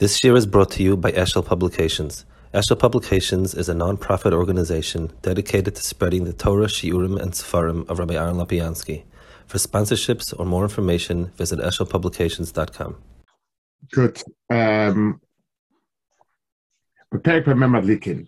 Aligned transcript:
This 0.00 0.24
year 0.24 0.34
is 0.34 0.44
brought 0.44 0.72
to 0.72 0.82
you 0.82 0.96
by 0.96 1.12
Eshel 1.12 1.46
Publications. 1.46 2.24
Eshel 2.52 2.76
Publications 2.76 3.54
is 3.54 3.68
a 3.68 3.74
non-profit 3.74 4.32
organization 4.32 5.12
dedicated 5.22 5.76
to 5.76 5.82
spreading 5.84 6.24
the 6.24 6.32
Torah, 6.32 6.66
Shiurim, 6.66 7.16
and 7.22 7.30
Sefarim 7.30 7.88
of 7.88 8.00
Rabbi 8.00 8.14
Aaron 8.14 8.34
Lapiansky. 8.34 9.04
For 9.46 9.58
sponsorships 9.58 10.34
or 10.36 10.46
more 10.46 10.64
information, 10.64 11.26
visit 11.36 11.60
eshelpublications.com. 11.60 12.96
Good. 13.92 14.20
Um, 14.50 15.20
Perek 17.14 17.44
Pamem 17.44 17.76
Amen 17.76 18.26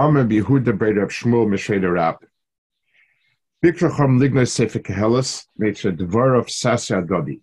Amar 0.00 0.24
the 0.24 0.40
Breder 0.40 1.04
of 1.04 1.10
Shmuel 1.10 1.46
Mesheder 1.46 1.92
Rab. 1.92 2.16
Bikrachom 3.64 4.18
Lignos 4.18 4.48
Sefer 4.48 4.80
Kehelis, 4.80 5.46
Meitzer 5.60 5.96
Dvorov 5.96 6.50
Sasa 6.50 7.02
Adodi 7.02 7.40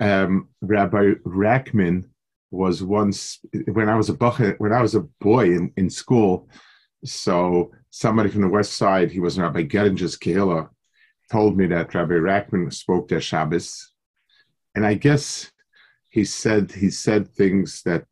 um, 0.00 0.48
Rabbi 0.60 1.12
Rackman 1.24 2.04
was 2.50 2.82
once 2.82 3.38
when 3.72 3.88
I 3.88 3.94
was 3.94 4.08
a 4.08 4.14
bucket, 4.14 4.60
when 4.60 4.72
I 4.72 4.82
was 4.82 4.94
a 4.94 5.06
boy 5.20 5.46
in, 5.46 5.72
in 5.76 5.88
school. 5.88 6.48
So 7.04 7.72
somebody 7.90 8.28
from 8.28 8.42
the 8.42 8.48
West 8.48 8.74
Side, 8.74 9.10
he 9.10 9.20
was 9.20 9.38
Rabbi 9.38 9.62
Gettinger's 9.62 10.18
Kehillah, 10.18 10.68
told 11.30 11.56
me 11.56 11.66
that 11.68 11.94
Rabbi 11.94 12.14
Rackman 12.14 12.72
spoke 12.72 13.08
their 13.08 13.20
Shabbos, 13.20 13.92
and 14.74 14.84
I 14.84 14.94
guess 14.94 15.50
he 16.08 16.24
said 16.24 16.72
he 16.72 16.90
said 16.90 17.28
things 17.28 17.82
that 17.84 18.04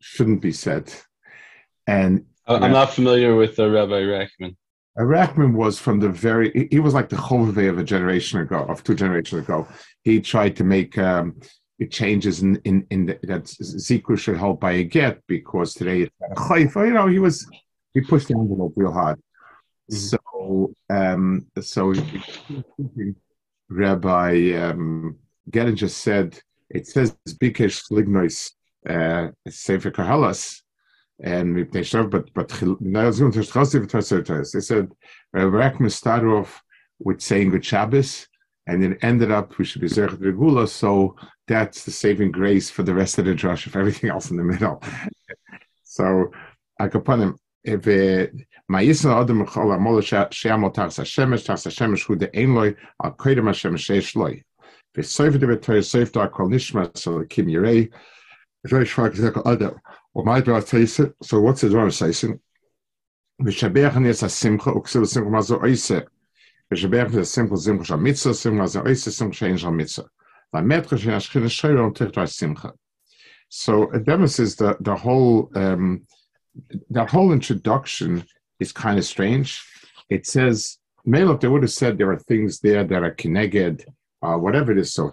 shouldn't 0.00 0.42
be 0.42 0.52
said. 0.52 0.92
And 1.86 2.26
I'm 2.46 2.72
not 2.72 2.92
familiar 2.92 3.34
with 3.34 3.58
uh, 3.58 3.68
Rabbi 3.68 4.02
Rackman. 4.02 4.56
Rackman 5.04 5.54
was 5.54 5.78
from 5.78 6.00
the 6.00 6.08
very 6.08 6.68
he 6.70 6.80
was 6.80 6.94
like 6.94 7.08
the 7.08 7.16
Chovevei 7.16 7.68
of 7.68 7.78
a 7.78 7.84
generation 7.84 8.40
ago, 8.40 8.64
of 8.68 8.82
two 8.82 8.94
generations 8.94 9.42
ago. 9.42 9.66
He 10.02 10.20
tried 10.20 10.56
to 10.56 10.64
make 10.64 10.98
um, 10.98 11.40
changes 11.90 12.42
in 12.42 12.56
in, 12.64 12.86
in 12.90 13.06
the, 13.06 13.18
that 13.22 13.44
Zikru 13.44 14.18
should 14.18 14.36
help 14.36 14.60
by 14.60 14.72
a 14.72 14.84
get 14.84 15.22
because 15.28 15.74
today 15.74 16.02
it's 16.02 16.14
a 16.20 16.84
You 16.84 16.94
know, 16.94 17.06
he 17.06 17.20
was 17.20 17.48
he 17.94 18.00
pushed 18.00 18.28
the 18.28 18.34
envelope 18.34 18.72
real 18.76 18.92
hard. 18.92 19.20
Mm-hmm. 19.90 20.16
So 20.16 20.72
um, 20.90 21.46
so 21.60 21.94
Rabbi 23.70 24.52
um, 24.52 25.18
Geringer 25.50 25.88
said 25.88 26.40
it 26.70 26.86
says 26.86 27.16
Bikesh 27.40 27.90
Lignois 27.92 28.50
uh, 28.88 29.30
Sefer 29.48 29.92
Kahalas 29.92 30.62
and 31.20 31.54
but 31.54 31.72
but 31.72 31.72
they 31.72 31.82
said 31.82 32.12
Rabbi 35.32 35.56
Rackman 35.56 35.90
started 35.90 36.28
off 36.28 36.62
with 37.00 37.20
saying 37.20 37.50
good 37.50 37.64
Shabbos 37.64 38.28
and 38.68 38.84
it 38.84 38.98
ended 39.02 39.30
up 39.32 39.56
we 39.58 39.64
should 39.64 39.80
be 39.80 39.88
Zerchet 39.88 40.20
Regula, 40.20 40.68
so 40.68 41.16
that's 41.48 41.84
the 41.84 41.90
saving 41.90 42.30
grace 42.30 42.70
for 42.70 42.82
the 42.82 42.94
rest 42.94 43.18
of 43.18 43.24
the 43.24 43.32
drush 43.32 43.66
of 43.66 43.74
everything 43.74 44.10
else 44.10 44.30
in 44.30 44.36
the 44.36 44.44
middle. 44.44 44.82
so 45.82 46.30
Akapanim, 46.80 47.36
if 47.64 47.80
uh, 47.86 48.30
Ma'isna 48.70 49.22
Adam 49.22 49.46
Chol 49.46 49.76
Amol 49.76 50.02
Sheamol 50.02 50.72
Tachs 50.72 50.98
Hashemesh 50.98 51.46
Tachs 51.46 51.64
Hashemesh 51.64 52.04
Hu 52.04 52.16
De'ein 52.16 52.54
Loi 52.54 52.74
Al 53.02 53.12
Koidem 53.12 53.44
Hashemesh 53.44 53.88
Sheish 53.88 54.14
Loi 54.14 54.42
V'Soif 54.94 55.34
Devet 55.36 55.62
Torah 55.62 55.78
Soif 55.78 56.12
Dar 56.12 56.28
Kol 56.28 56.48
Nishma 56.48 56.96
So 56.96 57.24
Kim 57.24 57.46
Yirei 57.46 57.90
Shvak 58.66 59.16
Zekel 59.16 59.42
Adam 59.50 59.80
Dvar 60.16 60.62
Teise 60.62 61.14
So 61.22 61.40
what's 61.40 61.60
the 61.60 61.68
Seisen 61.68 62.40
V'Shabech 63.42 63.92
Anias 63.92 64.22
HaSimcha 64.22 64.74
Uksil 64.74 65.06
Simcha 65.06 65.30
Mazo 65.30 65.62
Oise 65.62 66.02
V'Shabech 66.72 67.10
Anias 67.10 67.26
Simcha 67.26 67.56
Simcha 67.56 67.84
Shal 67.84 67.98
Mitzvah 67.98 68.34
Simcha 68.34 68.62
Mazo 68.62 68.86
Oise 68.86 69.16
Simcha 69.16 69.44
Shein 69.44 69.58
Shal 69.58 69.72
Mitzvah 69.72 70.08
so 73.50 73.90
it 73.90 74.04
demonstrates 74.04 74.54
the 74.54 74.76
the 74.80 74.94
whole 74.94 75.50
um, 75.54 76.06
that 76.90 77.10
whole 77.10 77.32
introduction 77.32 78.24
is 78.60 78.72
kind 78.72 78.98
of 78.98 79.04
strange. 79.04 79.62
It 80.08 80.26
says, 80.26 80.78
Melech, 81.04 81.40
they 81.40 81.48
would 81.48 81.62
have 81.62 81.72
said 81.72 81.98
there 81.98 82.10
are 82.10 82.18
things 82.18 82.60
there 82.60 82.84
that 82.84 83.02
are 83.02 83.14
kineged, 83.14 83.84
uh, 84.22 84.36
whatever 84.36 84.72
it 84.72 84.78
is. 84.78 84.94
So 84.94 85.12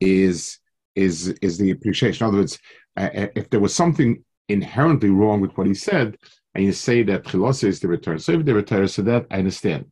is 0.00 0.58
is 0.96 1.28
is 1.42 1.58
the 1.58 1.70
appreciation. 1.70 2.24
In 2.24 2.28
other 2.28 2.38
words, 2.38 2.58
uh, 2.96 3.10
uh, 3.14 3.26
if 3.36 3.50
there 3.50 3.60
was 3.60 3.74
something 3.74 4.24
inherently 4.48 5.10
wrong 5.10 5.40
with 5.40 5.56
what 5.56 5.66
he 5.66 5.74
said, 5.74 6.16
and 6.54 6.64
you 6.64 6.72
say 6.72 7.02
that 7.04 7.24
chilos 7.24 7.62
is 7.62 7.80
the 7.80 7.88
return, 7.88 8.18
so 8.18 8.32
if 8.32 8.44
the 8.44 8.54
return, 8.54 8.88
so 8.88 9.02
that 9.02 9.26
I 9.30 9.38
understand. 9.38 9.86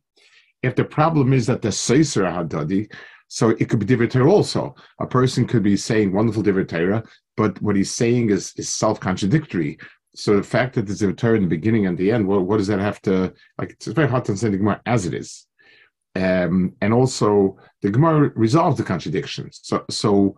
If 0.63 0.75
the 0.75 0.85
problem 0.85 1.31
is 1.31 1.45
that 1.45 1.61
the 1.61 1.69
Seiser 1.69 2.25
Hadadi, 2.25 2.91
so 3.27 3.49
it 3.49 3.69
could 3.69 3.79
be 3.79 3.85
Divrei 3.85 4.27
also. 4.27 4.75
A 4.99 5.05
person 5.05 5.47
could 5.47 5.63
be 5.63 5.77
saying 5.77 6.11
wonderful 6.11 6.43
Divrei 6.43 7.05
but 7.37 7.61
what 7.61 7.75
he's 7.75 7.91
saying 7.91 8.29
is, 8.29 8.53
is 8.57 8.69
self 8.69 8.99
contradictory. 8.99 9.77
So 10.15 10.37
the 10.37 10.43
fact 10.43 10.75
that 10.75 10.85
there's 10.85 11.01
a 11.01 11.11
Torah 11.11 11.35
in 11.35 11.43
the 11.43 11.49
beginning 11.49 11.87
and 11.87 11.97
the 11.97 12.11
end, 12.11 12.25
well, 12.25 12.41
what 12.41 12.57
does 12.57 12.67
that 12.67 12.79
have 12.79 13.01
to 13.01 13.33
like? 13.57 13.71
It's 13.71 13.87
very 13.87 14.07
hard 14.07 14.25
to 14.25 14.31
understand 14.31 14.53
the 14.53 14.59
Gemara 14.59 14.81
as 14.85 15.05
it 15.05 15.13
is, 15.13 15.45
um, 16.15 16.73
and 16.81 16.93
also 16.93 17.57
the 17.81 17.89
Gemara 17.89 18.31
resolves 18.35 18.77
the 18.77 18.83
contradictions. 18.83 19.59
So, 19.63 19.83
so 19.89 20.37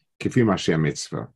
Kifim 0.21 0.53
Asher 0.53 0.77
Mitzvah. 0.77 1.27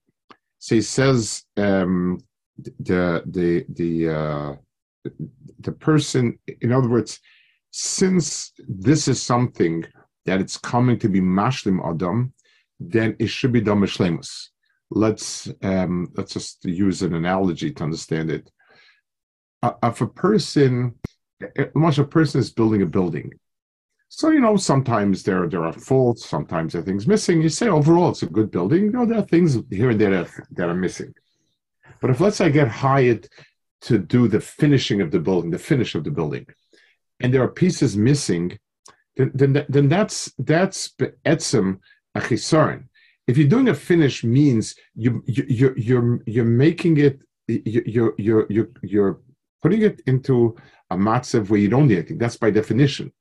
So 0.59 0.75
he 0.75 0.81
says 0.81 1.44
um, 1.57 2.19
the 2.57 3.23
the 3.25 3.66
the 3.69 4.09
uh, 4.09 4.56
the 5.59 5.72
person. 5.72 6.40
In 6.62 6.72
other 6.72 6.90
words, 6.90 7.19
since 7.72 8.53
this 8.68 9.07
is 9.07 9.22
something 9.22 9.84
that 10.25 10.40
it's 10.40 10.57
coming 10.57 10.97
to 11.00 11.09
be 11.09 11.22
mashlim 11.22 11.79
adam, 11.88 12.34
then 12.79 13.16
it 13.19 13.28
should 13.28 13.51
be 13.51 13.62
done 13.62 13.79
mishlemus. 13.79 14.50
Let's 14.91 15.52
um, 15.62 16.07
let's 16.16 16.34
just 16.34 16.63
use 16.66 17.02
an 17.02 17.16
analogy 17.16 17.72
to 17.72 17.84
understand 17.84 18.29
it. 18.29 18.50
Uh, 19.62 19.73
if 19.84 20.02
a 20.02 20.07
person, 20.07 20.96
uh, 21.59 21.66
much 21.73 21.97
a 21.97 22.03
person 22.03 22.40
is 22.40 22.52
building 22.52 22.81
a 22.84 22.85
building, 22.85 23.31
so 24.17 24.29
you 24.29 24.39
know 24.39 24.55
sometimes 24.55 25.23
there 25.23 25.45
there 25.49 25.65
are 25.65 25.73
faults, 25.73 26.25
sometimes 26.25 26.71
there 26.71 26.81
are 26.81 26.85
things 26.85 27.05
missing. 27.05 27.41
You 27.41 27.49
say 27.49 27.67
overall 27.67 28.11
it's 28.11 28.23
a 28.23 28.27
good 28.27 28.49
building. 28.49 28.83
You 28.83 28.91
know 28.91 29.05
there 29.05 29.17
are 29.17 29.27
things 29.33 29.57
here 29.69 29.89
and 29.89 29.99
there 29.99 30.11
that 30.11 30.29
are, 30.29 30.47
that 30.51 30.69
are 30.69 30.73
missing. 30.73 31.13
But 31.99 32.11
if 32.11 32.21
let's 32.21 32.37
say 32.37 32.45
I 32.45 32.49
get 32.49 32.69
hired 32.69 33.27
to 33.81 33.97
do 33.97 34.29
the 34.29 34.39
finishing 34.39 35.01
of 35.01 35.11
the 35.11 35.19
building, 35.19 35.51
the 35.51 35.57
finish 35.59 35.95
of 35.95 36.05
the 36.05 36.11
building, 36.11 36.45
and 37.19 37.33
there 37.33 37.43
are 37.43 37.49
pieces 37.49 37.97
missing, 37.97 38.57
then 39.17 39.31
then, 39.33 39.65
then 39.67 39.89
that's 39.89 40.31
that's 40.39 40.93
etzem 41.25 41.79
achisaron. 42.17 42.85
If 43.27 43.37
you're 43.37 43.49
doing 43.49 43.67
a 43.67 43.73
finish, 43.73 44.23
means 44.23 44.75
you 44.95 45.23
you 45.27 45.43
you're 45.49 45.77
you're, 45.77 46.19
you're 46.25 46.45
making 46.45 46.99
it 46.99 47.19
you're 47.47 48.13
you're 48.17 48.45
you're 48.49 48.69
you're 48.81 49.19
putting 49.61 49.81
it 49.81 50.01
into 50.07 50.55
a 50.89 50.95
matzav 50.95 51.49
where 51.49 51.59
you 51.59 51.67
don't 51.67 51.89
need 51.89 51.97
anything. 51.97 52.17
That's 52.17 52.37
by 52.37 52.49
definition. 52.49 53.11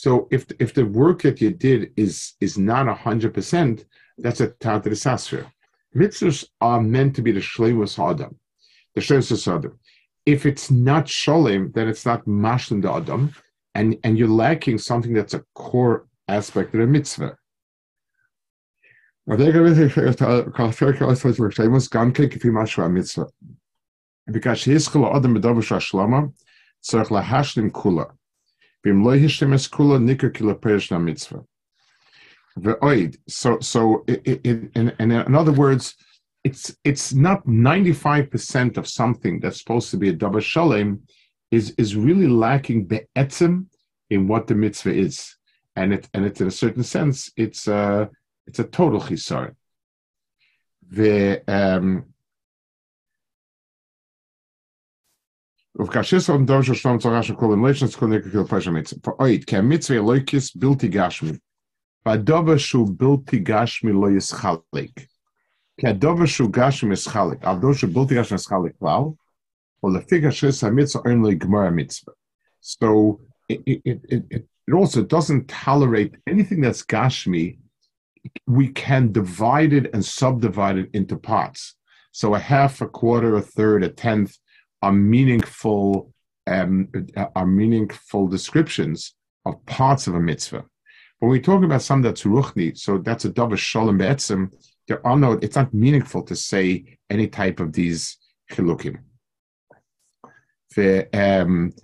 So 0.00 0.28
if 0.30 0.46
if 0.58 0.72
the 0.74 0.86
work 0.86 1.22
that 1.22 1.40
you 1.40 1.50
did 1.50 1.92
is 1.96 2.34
is 2.40 2.56
not 2.56 2.84
hundred 2.98 3.34
percent, 3.34 3.84
that's 4.18 4.40
a 4.40 4.48
tadrisasra. 4.48 5.44
Mitzvahs 5.94 6.46
are 6.60 6.80
meant 6.80 7.14
to 7.16 7.22
be 7.22 7.32
the 7.32 7.40
shleimus 7.40 7.94
adam, 7.98 8.38
the 8.94 9.02
shleimus 9.02 9.46
adam 9.54 9.78
if 10.26 10.46
it's 10.46 10.70
not 10.70 11.06
sholem, 11.06 11.72
then 11.74 11.88
it's 11.88 12.06
not 12.06 12.24
mashlim 12.26 12.82
the 12.82 12.92
adam, 12.92 13.34
and 13.74 13.98
and 14.04 14.18
you're 14.18 14.28
lacking 14.28 14.78
something 14.78 15.12
that's 15.12 15.34
a 15.34 15.44
core 15.54 16.06
aspect 16.28 16.74
of 16.74 16.80
the 16.80 16.86
mitzvah. 16.86 17.36
Because 19.26 19.78
hiskala 24.64 25.16
adam 25.16 25.34
bedavish 25.36 25.70
hashlama 25.74 26.32
tzarich 26.84 27.08
lahashlim 27.08 27.70
kula. 27.70 28.12
So, 33.28 33.60
so 33.60 34.04
in, 34.06 34.70
in, 34.74 35.10
in 35.10 35.34
other 35.34 35.52
words, 35.52 35.94
it's 36.44 36.74
it's 36.84 37.14
not 37.14 37.46
95% 37.46 38.76
of 38.76 38.88
something 38.88 39.40
that's 39.40 39.58
supposed 39.58 39.90
to 39.92 39.96
be 39.96 40.08
a 40.08 40.12
double 40.12 40.40
shalem 40.40 41.02
is 41.50 41.70
is 41.78 41.94
really 41.94 42.26
lacking 42.26 42.86
be'etzem 42.86 43.66
in 44.10 44.26
what 44.26 44.46
the 44.46 44.54
mitzvah 44.54 44.92
is, 44.92 45.36
and 45.76 45.92
it 45.94 46.08
and 46.14 46.24
it's 46.24 46.40
in 46.40 46.48
a 46.48 46.50
certain 46.50 46.82
sense 46.82 47.30
it's 47.36 47.68
a 47.68 48.10
it's 48.46 48.58
a 48.58 48.64
total 48.64 49.00
chisar. 49.00 49.54
The 50.90 51.42
um, 51.48 52.11
Auf 55.78 55.88
Kashis 55.88 56.24
Stamm 56.24 57.00
zu 57.00 57.08
raschen 57.08 57.34
Kolem 57.34 57.64
Leishens 57.64 57.96
kun 57.96 58.12
ik 58.12 58.24
viel 58.24 58.44
Pasha 58.44 58.70
Mitzvah. 58.70 59.00
For 59.02 59.16
oid, 59.18 59.46
ke 59.46 59.62
Mitzvah 59.62 60.02
loikis 60.02 60.54
bilti 60.54 60.92
gashmi. 60.92 61.40
Vadova 62.04 62.58
shu 62.58 62.84
bilti 62.84 63.42
gashmi 63.42 63.94
lo 63.94 64.08
yischalik. 64.08 65.08
Ke 65.80 65.84
adova 65.84 66.26
shu 66.26 66.50
gashmi 66.50 66.92
yischalik. 66.92 67.40
Avdo 67.40 67.74
shu 67.74 67.88
bilti 67.88 68.10
gashmi 68.10 68.36
yischalik 68.36 68.74
klal. 68.82 69.16
Or 69.80 69.90
lefi 69.92 70.20
Kashis 70.20 70.60
ha-mitzvah 70.60 71.08
only 71.08 71.36
Gemara 71.36 71.72
Mitzvah. 71.72 72.12
So 72.60 73.20
it, 73.48 73.62
it, 73.64 74.00
it, 74.10 74.24
it 74.30 74.72
also 74.72 75.02
doesn't 75.02 75.48
tolerate 75.48 76.16
anything 76.26 76.60
that's 76.60 76.84
gashmi. 76.84 77.58
We 78.46 78.68
can 78.68 79.10
divide 79.10 79.72
it 79.72 79.90
and 79.94 80.04
subdivide 80.04 80.76
it 80.76 80.90
into 80.92 81.16
parts. 81.16 81.76
So 82.12 82.34
a 82.34 82.38
half, 82.38 82.82
a 82.82 82.86
quarter, 82.86 83.36
a 83.36 83.40
third, 83.40 83.82
a 83.82 83.88
tenth, 83.88 84.36
are 84.82 84.92
meaningful 84.92 86.12
um, 86.46 86.88
are 87.36 87.46
meaningful 87.46 88.28
descriptions 88.28 89.14
of 89.44 89.64
parts 89.66 90.06
of 90.06 90.14
a 90.14 90.20
mitzvah. 90.20 90.64
When 91.20 91.30
we 91.30 91.40
talk 91.40 91.62
about 91.62 91.82
something 91.82 92.02
that's 92.02 92.24
ruchni, 92.24 92.76
so 92.76 92.98
that's 92.98 93.24
a 93.24 93.30
davar 93.30 93.56
shalom 93.56 93.98
be'etzim, 93.98 94.52
there 94.88 95.06
are 95.06 95.16
no, 95.16 95.32
it's 95.32 95.56
not 95.56 95.72
meaningful 95.72 96.22
to 96.24 96.34
say 96.34 96.98
any 97.08 97.28
type 97.28 97.60
of 97.60 97.72
these 97.72 98.18
chilukim. 98.50 98.98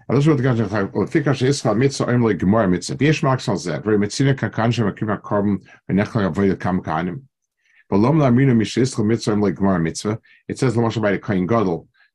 alles 0.09 0.27
wat 0.27 0.43
ganz 0.43 0.61
und 0.95 1.11
fikar 1.11 1.43
is 1.43 1.63
hat 1.63 1.77
mit 1.77 1.93
so 1.93 2.07
einmal 2.07 2.35
gemor 2.35 2.67
mit 2.67 2.83
so 2.83 2.99
wie 2.99 3.13
schmeckt 3.13 3.43
so 3.43 3.55
sehr 3.55 3.85
weil 3.85 3.99
mit 3.99 4.13
sine 4.13 4.35
kann 4.35 4.51
kann 4.51 4.73
schon 4.73 4.95
kommen 4.95 5.21
kommen 5.21 5.69
wenn 5.87 5.97
nach 5.97 6.15
weil 6.15 6.57
kam 6.57 6.83
keinem 6.83 7.29
but 7.91 7.99
lom 7.99 8.19
la 8.19 8.31
mina 8.31 8.55
mich 8.55 8.79
ist 8.79 8.99
mit 8.99 9.21
so 9.21 9.33
einmal 9.33 9.53
gemor 9.53 9.79
mit 9.79 9.99
so 9.99 10.17
it 10.49 10.59
says 10.59 10.75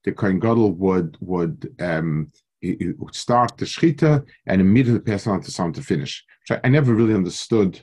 the 0.04 0.12
Kohen 0.12 0.40
Gadol 0.40 0.74
would 0.74 1.18
would 1.22 1.74
um, 1.80 2.32
he, 2.60 2.76
he 2.80 2.92
would 2.98 3.16
start 3.16 3.58
the 3.58 3.66
shchita 3.66 4.26
and 4.46 4.62
immediately 4.62 5.00
pass 5.00 5.28
on 5.28 5.42
to 5.42 5.52
someone 5.52 5.74
to 5.74 5.82
finish. 5.82 6.24
So 6.46 6.60
I 6.64 6.70
never 6.70 6.94
really 6.94 7.14
understood. 7.14 7.82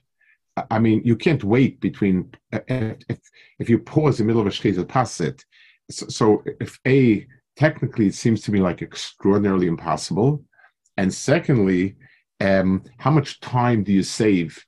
I 0.71 0.79
mean, 0.79 1.03
you 1.05 1.17
can't 1.17 1.45
wait 1.45 1.81
between 1.81 2.31
uh, 2.53 2.61
if 2.69 3.19
if 3.59 3.71
you 3.71 3.79
pause 3.79 4.21
in 4.21 4.27
the 4.27 4.33
middle 4.33 4.43
of 4.43 4.49
a 4.49 4.51
shchita, 4.51 4.87
pass 4.87 5.21
it. 5.21 5.45
So, 5.91 6.07
so 6.09 6.45
if 6.61 6.79
a 6.87 7.27
technically 7.57 8.07
it 8.07 8.15
seems 8.15 8.43
to 8.43 8.53
me 8.53 8.61
like 8.61 8.83
extraordinarily 8.83 9.67
impossible, 9.67 10.45
and 10.97 11.13
secondly, 11.13 11.97
um, 12.41 12.85
how 12.99 13.11
much 13.11 13.41
time 13.41 13.83
do 13.85 13.93
you 13.93 14.03
save? 14.03 14.65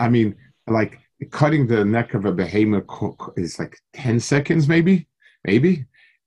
I 0.00 0.08
mean, 0.08 0.36
like 0.66 0.98
cutting 1.30 1.66
the 1.66 1.84
neck 1.84 2.14
of 2.14 2.24
a 2.24 2.32
behemoth 2.32 2.86
cook 2.86 3.34
is 3.36 3.58
like 3.58 3.78
ten 3.92 4.20
seconds, 4.20 4.68
maybe, 4.68 5.08
maybe 5.44 5.86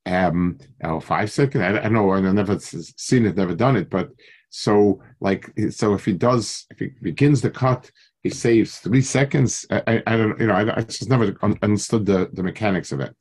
um 0.10 0.58
five 1.00 1.32
second 1.32 1.64
I, 1.64 1.78
I 1.78 1.82
don't 1.84 1.94
know 1.94 2.12
i've 2.12 2.24
never 2.24 2.60
seen 2.60 3.26
it 3.26 3.38
never 3.38 3.56
done 3.56 3.78
it 3.78 3.90
but 3.90 4.10
so 4.50 5.02
like 5.20 5.52
so 5.70 5.94
if 5.94 6.06
he 6.06 6.14
does 6.14 6.66
if 6.72 6.80
he 6.80 6.88
begins 7.02 7.42
the 7.42 7.52
cut 7.52 7.92
he 8.22 8.30
saves 8.30 8.80
three 8.80 9.02
seconds. 9.02 9.66
I, 9.70 10.04
I 10.06 10.18
don't 10.18 10.40
you 10.40 10.48
know 10.48 10.54
I, 10.54 10.78
I 10.78 10.82
just 10.82 11.10
never 11.10 11.36
understood 11.62 12.06
the, 12.06 12.30
the 12.34 12.44
mechanics 12.44 12.92
of 12.92 13.00
it. 13.00 13.16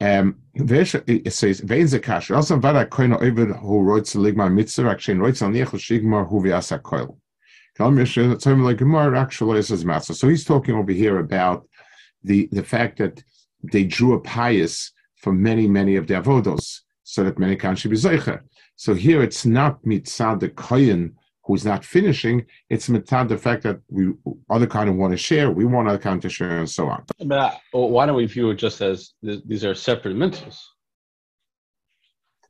Um 0.00 0.36
it 0.54 1.32
says 1.32 1.60
also 1.60 2.54
war 2.56 2.72
da 2.72 2.84
koine 2.84 3.20
over 3.20 3.46
who 3.46 3.96
actually 3.96 4.32
wrote 4.32 5.42
on 5.42 5.54
who 5.54 6.40
so 10.02 10.28
he's 10.28 10.44
talking 10.44 10.74
over 10.74 10.92
here 10.92 11.18
about 11.18 11.68
the 12.24 12.48
the 12.52 12.62
fact 12.62 12.98
that 12.98 13.22
they 13.72 13.84
drew 13.84 14.14
a 14.14 14.20
pious 14.20 14.92
for 15.20 15.32
many, 15.32 15.66
many 15.68 15.96
of 15.96 16.06
the 16.06 16.14
avodos, 16.14 16.80
so 17.02 17.24
that 17.24 17.38
many 17.38 17.56
can 17.56 17.74
be 17.74 17.96
zeicher. 17.96 18.40
So 18.76 18.94
here 18.94 19.22
it's 19.22 19.44
not 19.44 19.82
mitzad 19.84 20.40
the 20.40 20.48
kohen 20.48 21.16
who's 21.44 21.64
not 21.64 21.84
finishing; 21.84 22.46
it's 22.68 22.88
mitzad 22.88 23.28
the 23.28 23.38
fact 23.38 23.62
that 23.64 23.80
we 23.88 24.12
other 24.48 24.66
kind 24.66 24.88
of 24.88 24.96
want 24.96 25.12
to 25.12 25.16
share, 25.16 25.50
we 25.50 25.64
want 25.64 25.88
other 25.88 25.98
kind 25.98 26.22
to 26.22 26.28
share, 26.28 26.58
and 26.58 26.70
so 26.70 26.88
on. 26.88 27.04
But 27.18 27.32
uh, 27.32 27.78
why 27.78 28.06
don't 28.06 28.16
we 28.16 28.26
view 28.26 28.50
it 28.50 28.56
just 28.56 28.80
as 28.80 29.12
these 29.22 29.64
are 29.64 29.74
separate 29.74 30.16
mitzvahs? 30.16 30.58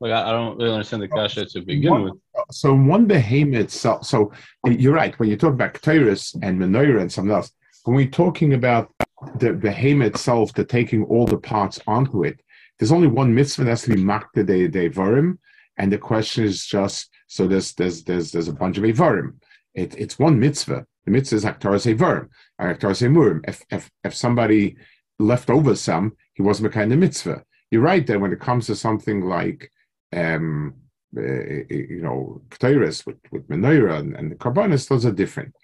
Like 0.00 0.12
I, 0.12 0.31
don't 0.32 0.56
really 0.56 0.72
understand 0.72 1.02
the 1.02 1.08
kasha 1.08 1.44
to 1.44 1.61
begin 1.61 1.90
one, 1.90 2.05
with. 2.05 2.14
So 2.52 2.72
one 2.75 3.06
behemoth 3.06 3.61
itself. 3.61 4.06
So 4.06 4.32
you're 4.64 4.94
right 4.94 5.19
when 5.19 5.28
you 5.28 5.37
talk 5.37 5.52
about 5.52 5.75
ketores 5.75 6.34
and 6.43 6.58
menorah 6.58 7.02
and 7.02 7.12
something 7.12 7.34
else. 7.34 7.52
When 7.84 7.96
we're 7.96 8.08
talking 8.08 8.55
about 8.55 8.93
the 9.37 9.52
behemoth 9.52 10.14
itself, 10.14 10.55
the 10.55 10.64
taking 10.64 11.05
all 11.05 11.26
the 11.26 11.37
parts 11.37 11.78
onto 11.87 12.25
it, 12.25 12.40
there's 12.81 12.93
only 12.93 13.09
one 13.09 13.35
mitzvah 13.35 13.65
that 13.65 13.71
has 13.71 13.82
to 13.82 13.94
be 13.94 14.03
makta 14.03 14.44
de, 14.44 14.67
de 14.67 14.88
varim, 14.88 15.37
and 15.77 15.93
the 15.93 15.99
question 15.99 16.44
is 16.44 16.67
just 16.67 17.11
so 17.27 17.47
there's 17.47 17.75
there's 17.75 18.03
there's 18.05 18.32
there's 18.32 18.49
a 18.49 18.55
bunch 18.55 18.79
of 18.79 18.85
avarim. 18.85 19.35
It, 19.75 19.94
it's 19.97 20.19
one 20.19 20.41
mitzvah. 20.41 20.87
The 21.05 21.11
mitzvah 21.11 21.37
is 21.37 21.44
aktaras 21.44 21.94
avarim, 21.94 22.29
aktaras 22.59 23.06
murim. 23.09 23.47
If 23.47 23.62
if 23.71 23.91
if 24.03 24.15
somebody 24.15 24.79
left 25.19 25.50
over 25.50 25.77
some, 25.77 26.17
he 26.32 26.43
wasn't 26.43 26.73
kind 26.73 26.91
of 26.93 26.99
mitzvah. 26.99 27.44
You're 27.71 27.82
right 27.82 28.06
that 28.06 28.19
when 28.19 28.32
it 28.32 28.41
comes 28.41 28.67
to 28.67 28.75
something 28.75 29.21
like 29.21 29.71
um, 30.17 30.75
uh, 31.17 31.21
you 31.21 32.00
know, 32.03 32.41
Ketores 32.50 33.05
with, 33.05 33.17
with 33.31 33.49
Menorah 33.49 33.99
and, 33.99 34.15
and 34.15 34.31
the 34.31 34.37
Karbanis, 34.37 34.88
those 34.88 35.05
are 35.05 35.12
different. 35.12 35.55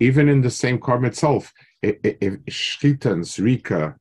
Even 0.00 0.28
in 0.28 0.42
the 0.42 0.50
same 0.50 0.78
carbon 0.78 1.06
itself, 1.06 1.52
if, 1.82 2.00
Shchita 2.02 3.06
and 3.06 3.24
Zrika, 3.24 3.94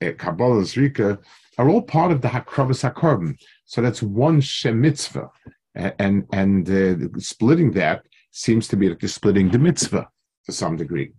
Kabbalah 0.00 0.58
and 0.58 0.66
Zrika, 0.66 1.18
are 1.57 1.69
all 1.69 1.81
part 1.81 2.11
of 2.11 2.21
the 2.21 2.27
Hakravis 2.27 2.89
HaKarban. 2.89 3.37
So 3.65 3.81
that's 3.81 4.01
one 4.01 4.41
Shem 4.41 4.81
mitzvah. 4.81 5.29
And, 5.75 6.27
and 6.33 6.69
uh, 6.69 7.19
splitting 7.19 7.71
that 7.71 8.03
seems 8.31 8.67
to 8.69 8.75
be 8.75 8.89
like 8.89 9.01
splitting 9.07 9.49
the 9.49 9.59
mitzvah 9.59 10.09
to 10.45 10.51
some 10.51 10.75
degree. 10.75 11.11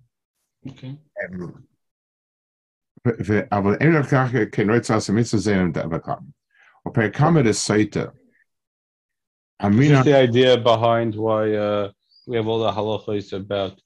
Okay. 0.68 0.96
Um, 1.24 1.62
אבל 3.52 3.74
אין 3.80 3.92
לך 3.92 4.10
כך 4.10 4.32
כנועץ 4.52 4.90
לעשות 4.90 5.14
מצווה 5.16 5.42
זה 5.42 5.56
בקרם. 5.90 6.24
ופרקם 6.88 7.38
את 7.40 7.46
הסייטה. 7.46 8.04
What's 9.62 10.04
the 10.04 10.16
idea 10.16 10.56
behind 10.56 11.14
why 11.14 11.54
uh, 11.54 11.90
we 12.26 12.36
have 12.36 12.48
all 12.48 12.58
the 12.58 12.72
halachas 12.72 13.32
about 13.32 13.80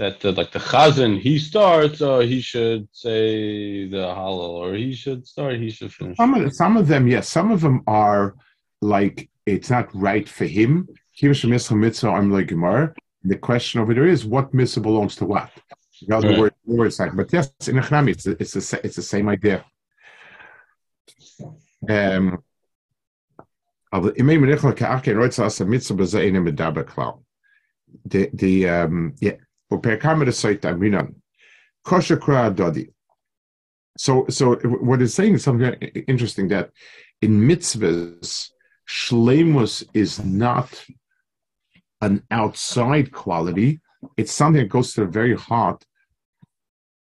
that 0.00 0.24
uh, 0.24 0.32
like 0.32 0.50
the 0.50 0.58
chazan 0.58 1.20
he 1.20 1.38
starts 1.38 2.00
or 2.00 2.22
he 2.22 2.40
should 2.40 2.88
say 2.90 3.86
the 3.94 4.04
halal 4.18 4.54
or 4.62 4.74
he 4.74 4.92
should 4.94 5.26
start 5.32 5.54
he 5.66 5.70
should 5.70 5.92
finish. 5.92 6.16
Some 6.16 6.32
of, 6.34 6.54
some 6.62 6.74
of 6.80 6.88
them 6.88 7.06
yes 7.06 7.28
some 7.28 7.48
of 7.54 7.60
them 7.60 7.82
are 7.86 8.34
like 8.80 9.28
it's 9.44 9.70
not 9.76 9.88
right 10.08 10.26
for 10.36 10.46
him. 10.46 10.88
He 11.12 11.28
was 11.28 11.44
a 11.44 11.48
I'm 11.48 12.30
like 12.36 12.48
umur. 12.56 12.94
the 13.32 13.36
question 13.36 13.80
over 13.82 13.92
there 13.92 14.10
is 14.16 14.24
what 14.24 14.54
mitzvah 14.54 14.80
belongs 14.80 15.16
to 15.16 15.26
what? 15.26 15.50
Right. 16.08 16.38
word, 16.38 16.54
word 16.64 16.92
but 17.14 17.30
yes 17.36 17.52
in 17.68 17.76
Echnami, 17.76 18.10
it's, 18.14 18.26
it's, 18.26 18.54
the, 18.54 18.80
it's 18.82 18.96
the 18.96 19.02
same 19.14 19.28
idea. 19.28 19.58
Um, 21.88 22.42
the 28.04 28.30
the 28.34 28.68
um 28.68 29.14
yeah 29.20 29.36
dodi. 32.54 32.86
Um, 32.86 32.94
so, 33.96 34.26
so 34.28 34.54
what 34.56 35.02
it's 35.02 35.14
saying 35.14 35.34
is 35.34 35.44
something 35.44 35.74
interesting 36.06 36.48
that 36.48 36.70
in 37.20 37.40
mitzvahs, 37.40 38.48
shlemus 38.88 39.84
is 39.94 40.24
not 40.24 40.84
an 42.00 42.22
outside 42.30 43.12
quality. 43.12 43.80
It's 44.16 44.32
something 44.32 44.62
that 44.62 44.68
goes 44.68 44.94
to 44.94 45.02
the 45.02 45.06
very 45.06 45.36
heart 45.36 45.84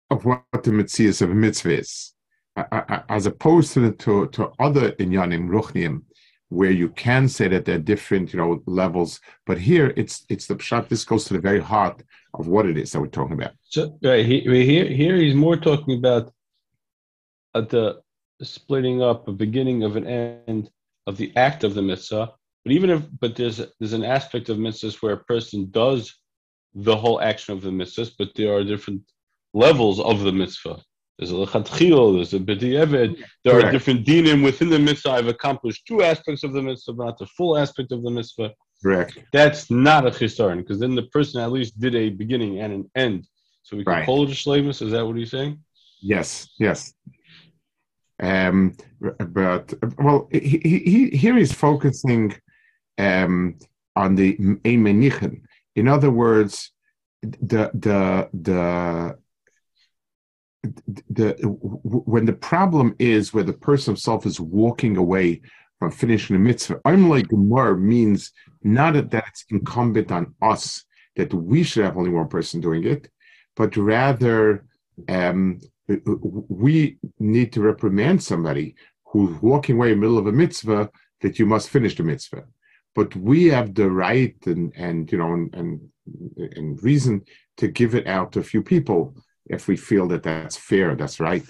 of 0.10 0.24
what 0.26 0.44
the 0.52 0.72
mitzvahs 0.72 1.22
of 1.22 1.30
mitzvah 1.30 1.80
is, 1.80 2.14
as 3.10 3.26
opposed 3.26 3.74
to 3.74 3.82
the, 3.82 3.92
to, 3.92 4.28
to 4.28 4.52
other 4.60 4.92
inyanim 4.94 5.50
ruchniim, 5.50 6.04
where 6.50 6.72
you 6.72 6.90
can 6.90 7.28
say 7.28 7.50
that 7.50 7.66
there 7.66 7.76
are 7.76 7.80
different, 7.80 8.32
you 8.32 8.40
know, 8.40 8.64
levels. 8.66 9.20
But 9.46 9.60
here, 9.60 9.94
it's 9.98 10.26
it's 10.30 10.48
the 10.48 10.56
pshat. 10.56 10.88
This 10.88 11.04
goes 11.04 11.26
to 11.26 11.34
the 11.34 11.42
very 11.42 11.60
heart 11.60 12.02
of 12.40 12.48
what 12.48 12.66
it 12.66 12.78
is 12.78 12.92
that 12.92 13.02
we're 13.02 13.08
talking 13.08 13.34
about. 13.34 13.54
So 13.64 13.98
right 14.04 14.26
he, 14.26 14.42
here, 14.42 14.86
here 14.86 15.16
he's 15.16 15.36
more 15.36 15.58
talking 15.58 15.98
about 15.98 16.32
at 17.56 17.70
the 17.70 18.02
splitting 18.42 19.02
up, 19.02 19.28
a 19.28 19.32
beginning 19.32 19.84
of 19.84 19.96
an 19.96 20.08
end 20.08 20.70
of 21.08 21.18
the 21.18 21.32
act 21.36 21.64
of 21.64 21.74
the 21.74 21.82
mitzvah. 21.82 22.32
But 22.64 22.72
even 22.74 22.90
if, 22.90 23.04
but 23.20 23.36
there's 23.36 23.62
there's 23.80 23.94
an 23.94 24.04
aspect 24.04 24.50
of 24.50 24.58
mitzvahs 24.58 25.02
where 25.02 25.14
a 25.14 25.24
person 25.24 25.70
does 25.72 26.14
the 26.76 26.96
whole 26.96 27.22
action 27.22 27.54
of 27.54 27.62
the 27.62 27.70
mitzvahs, 27.70 28.12
but 28.18 28.30
there 28.36 28.54
are 28.54 28.64
different 28.64 29.02
levels 29.54 30.00
of 30.00 30.22
the 30.22 30.32
mitzvah. 30.32 30.82
There's 31.18 31.32
a 31.32 31.36
lechatchil, 31.36 32.16
there's 32.16 32.34
a 32.34 32.40
b'di'eved. 32.40 33.24
There 33.44 33.54
Correct. 33.54 33.68
are 33.68 33.72
different 33.72 34.06
dinim 34.06 34.44
within 34.44 34.70
the 34.70 34.78
mitzvah. 34.78 35.12
I've 35.12 35.28
accomplished 35.28 35.88
two 35.88 36.04
aspects 36.04 36.44
of 36.44 36.54
the 36.54 36.62
mitzvah, 36.62 36.94
but 36.94 37.06
not 37.06 37.18
the 37.18 37.26
full 37.26 37.58
aspect 37.58 37.92
of 37.92 38.04
the 38.04 38.12
mitzvah. 38.12 38.52
Correct. 38.84 39.18
That's 39.34 39.72
not 39.72 40.06
a 40.06 40.12
chisaron 40.12 40.58
because 40.58 40.80
then 40.80 40.96
the 40.96 41.04
person 41.04 41.42
at 41.42 41.52
least 41.52 41.80
did 41.80 41.96
a 41.96 42.10
beginning 42.10 42.60
and 42.60 42.74
an 42.74 42.92
end. 42.96 43.28
So 43.64 43.76
we 43.76 43.84
can 43.84 43.94
Right. 43.94 44.06
call 44.06 44.24
it 44.24 44.30
a 44.30 44.34
shlemus. 44.34 44.82
Is 44.82 44.92
that 44.92 45.06
what 45.06 45.18
he's 45.18 45.32
saying? 45.32 45.60
Yes, 46.02 46.50
yes. 46.60 46.94
Um, 48.20 48.76
but 49.00 49.74
well, 49.98 50.28
he, 50.32 50.62
he, 50.64 50.80
he, 50.80 51.10
here 51.10 51.36
he's 51.38 51.54
focusing 51.54 52.36
um, 52.98 53.58
on 53.96 54.16
the 54.16 54.38
emenichen. 54.38 55.42
In 55.76 55.88
other 55.88 56.10
words, 56.10 56.72
the 57.22 57.72
the 57.74 58.30
the 58.34 59.18
the 61.10 61.34
when 61.44 62.26
the 62.26 62.34
problem 62.34 62.96
is 63.00 63.34
where 63.34 63.44
the 63.44 63.54
person 63.54 63.92
himself 63.94 64.26
is 64.26 64.40
walking 64.40 64.98
away 64.98 65.42
from 65.80 65.92
finishing 65.92 66.36
the 66.36 66.40
mitzvah, 66.40 66.82
I'm 66.86 67.10
like 67.10 67.28
Gemara 67.28 67.78
means 67.78 68.32
not 68.64 68.94
that 68.94 69.12
that 69.12 69.26
it's 69.28 69.46
incumbent 69.50 70.12
on 70.12 70.34
us 70.42 70.84
that 71.16 71.34
we 71.34 71.64
should 71.64 71.84
have 71.84 71.98
only 71.98 72.10
one 72.10 72.28
person 72.28 72.62
doing 72.62 72.84
it, 72.86 73.10
but 73.56 73.76
rather 73.78 74.66
um, 75.10 75.60
we 76.50 76.98
need 77.20 77.54
to 77.54 77.62
reprimand 77.62 78.22
somebody 78.24 78.76
who's 79.06 79.42
walking 79.42 79.76
away 79.76 79.92
in 79.92 80.00
the 80.00 80.02
middle 80.02 80.18
of 80.18 80.28
a 80.28 80.32
mitzvah 80.32 80.90
that 81.22 81.40
you 81.40 81.46
must 81.46 81.70
finish 81.70 81.96
the 81.96 82.04
mitzvah. 82.04 82.44
But 82.94 83.16
we 83.16 83.46
have 83.46 83.74
the 83.74 83.90
right 83.90 84.36
and, 84.46 84.74
and 84.76 85.12
you 85.12 85.18
know 85.18 85.34
and, 85.34 85.54
and, 85.56 85.90
and 86.56 86.84
reason 86.84 87.24
to 87.58 87.68
give 87.68 87.96
it 87.96 88.08
out 88.08 88.32
to 88.32 88.40
a 88.40 88.44
few 88.44 88.62
people 88.62 89.16
if 89.46 89.68
we 89.68 89.78
feel 89.78 90.08
that 90.08 90.24
that's 90.24 90.58
fair, 90.58 90.96
that's 90.96 91.20
right. 91.20 91.46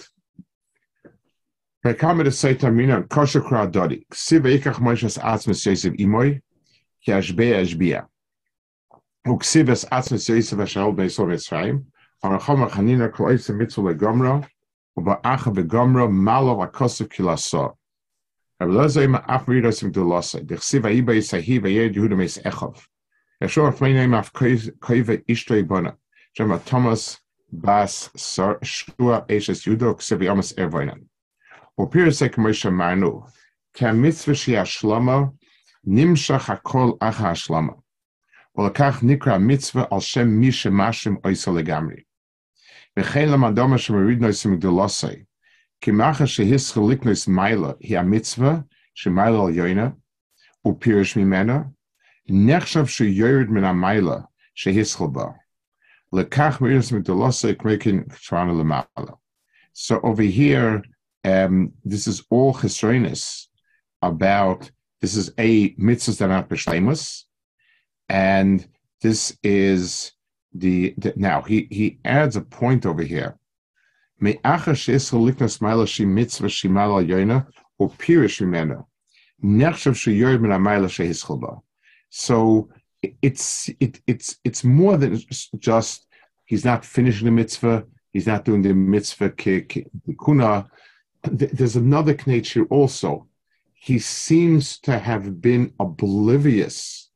Shema 26.34 26.58
Thomas 26.60 27.20
Bas 27.52 28.10
Shua 28.16 29.26
Eshes 29.30 29.66
Yudo 29.66 29.94
Ksiva 29.96 30.24
Yomas 30.24 30.56
Ervoinan 30.56 31.06
ופרסק 31.81 32.39
משה 32.39 32.69
אמרנו, 32.69 33.23
כי 33.73 33.87
המצווה 33.87 34.35
שהיא 34.35 34.59
השלמה, 34.59 35.19
נמשך 35.85 36.51
הכל 36.51 36.91
אחר 37.01 37.27
השלמה. 37.27 37.73
ולכך 38.57 38.99
נקרא 39.03 39.35
המצווה 39.35 39.85
על 39.91 40.01
שם 40.01 40.29
מי 40.29 40.53
שמשם 40.53 41.15
עושה 41.25 41.51
לגמרי. 41.51 41.97
וכן 42.99 43.29
למדומה 43.29 43.79
שמוריד 43.79 44.21
נויסים 44.21 44.57
גדולוסי, 44.57 45.25
כי 45.81 45.91
מאחר 45.91 46.25
שהסחל 46.25 46.81
לקנוס 46.91 47.29
מיילה 47.29 47.69
היא 47.81 47.99
המצווה 47.99 48.55
שמיילה 48.95 49.39
על 49.47 49.55
יוינה, 49.55 49.89
ופירש 50.67 51.17
ממנה, 51.17 51.63
נחשב 52.29 52.87
שיורד 52.87 53.47
מן 53.49 53.65
המיילה 53.65 54.17
שהסחל 54.55 55.05
בה. 55.13 55.25
לכך 56.13 56.61
מוריד 56.61 56.81
גדולוסי 56.93 57.55
כמו 57.59 57.71
כן 57.81 58.01
קטרנו 58.01 58.61
למעלה. 58.61 59.13
So 59.75 59.95
over 59.95 60.23
here, 60.39 60.83
um, 61.24 61.74
this 61.84 62.08
is 62.08 62.24
all 62.30 62.54
chesroinus 62.54 63.48
about 64.02 64.70
this 65.02 65.16
is 65.16 65.32
a 65.38 65.74
mitzvahs 65.76 66.18
that 66.18 66.28
not 66.28 66.50
b'shleimus, 66.50 67.24
and 68.10 68.68
this 69.02 69.38
is 69.44 70.12
the, 70.54 70.94
the 70.98 71.14
now 71.16 71.42
he 71.42 71.68
he 71.70 72.00
adds 72.06 72.36
a 72.36 72.42
point 72.42 72.86
over 72.86 73.04
here. 73.04 73.38
Mitzvah. 74.20 74.40
So 82.10 82.70
it's 83.22 83.70
it 83.80 84.02
it's 84.08 84.38
it's 84.44 84.64
more 84.64 84.98
than 84.98 85.22
just 85.60 86.08
he's 86.46 86.66
not 86.66 86.84
finishing 86.84 87.26
the 87.26 87.32
mitzvah. 87.32 87.86
He's 88.12 88.26
not 88.26 88.46
doing 88.46 88.64
the 88.64 88.74
mitzvah 88.74 89.30
there's 91.32 91.76
another 91.76 92.18
nature 92.26 92.66
also. 92.66 93.28
He 93.74 94.00
seems 94.00 94.80
to 94.80 94.98
have 94.98 95.42
been 95.42 95.74
oblivious 95.80 97.10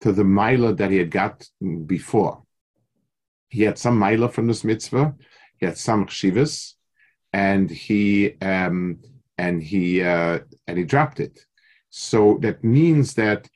to 0.00 0.12
the 0.12 0.24
mila 0.24 0.74
that 0.74 0.90
he 0.90 0.98
had 0.98 1.10
got 1.10 1.46
before. 1.86 2.42
He 3.48 3.62
had 3.62 3.78
some 3.78 3.98
mila 3.98 4.28
from 4.28 4.46
this 4.46 4.64
mitzvah, 4.64 5.14
he 5.58 5.66
had 5.66 5.76
some 5.76 6.06
chshivas, 6.06 6.74
and 7.32 7.70
he 7.70 8.36
um, 8.40 9.00
and 9.36 9.62
he 9.62 10.02
uh, 10.02 10.40
and 10.66 10.78
he 10.78 10.84
dropped 10.84 11.20
it. 11.20 11.44
So 11.90 12.38
that 12.42 12.62
means 12.64 13.14
that 13.14 13.48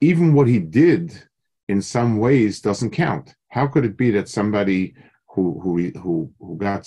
even 0.00 0.34
what 0.34 0.48
he 0.48 0.58
did, 0.58 1.22
in 1.68 1.80
some 1.80 2.18
ways, 2.18 2.60
doesn't 2.60 2.90
count. 2.90 3.34
How 3.48 3.66
could 3.66 3.84
it 3.84 3.96
be 3.96 4.10
that 4.12 4.28
somebody 4.28 4.94
who 5.28 5.60
who 5.62 5.90
who 5.98 6.32
who 6.38 6.56
got 6.56 6.86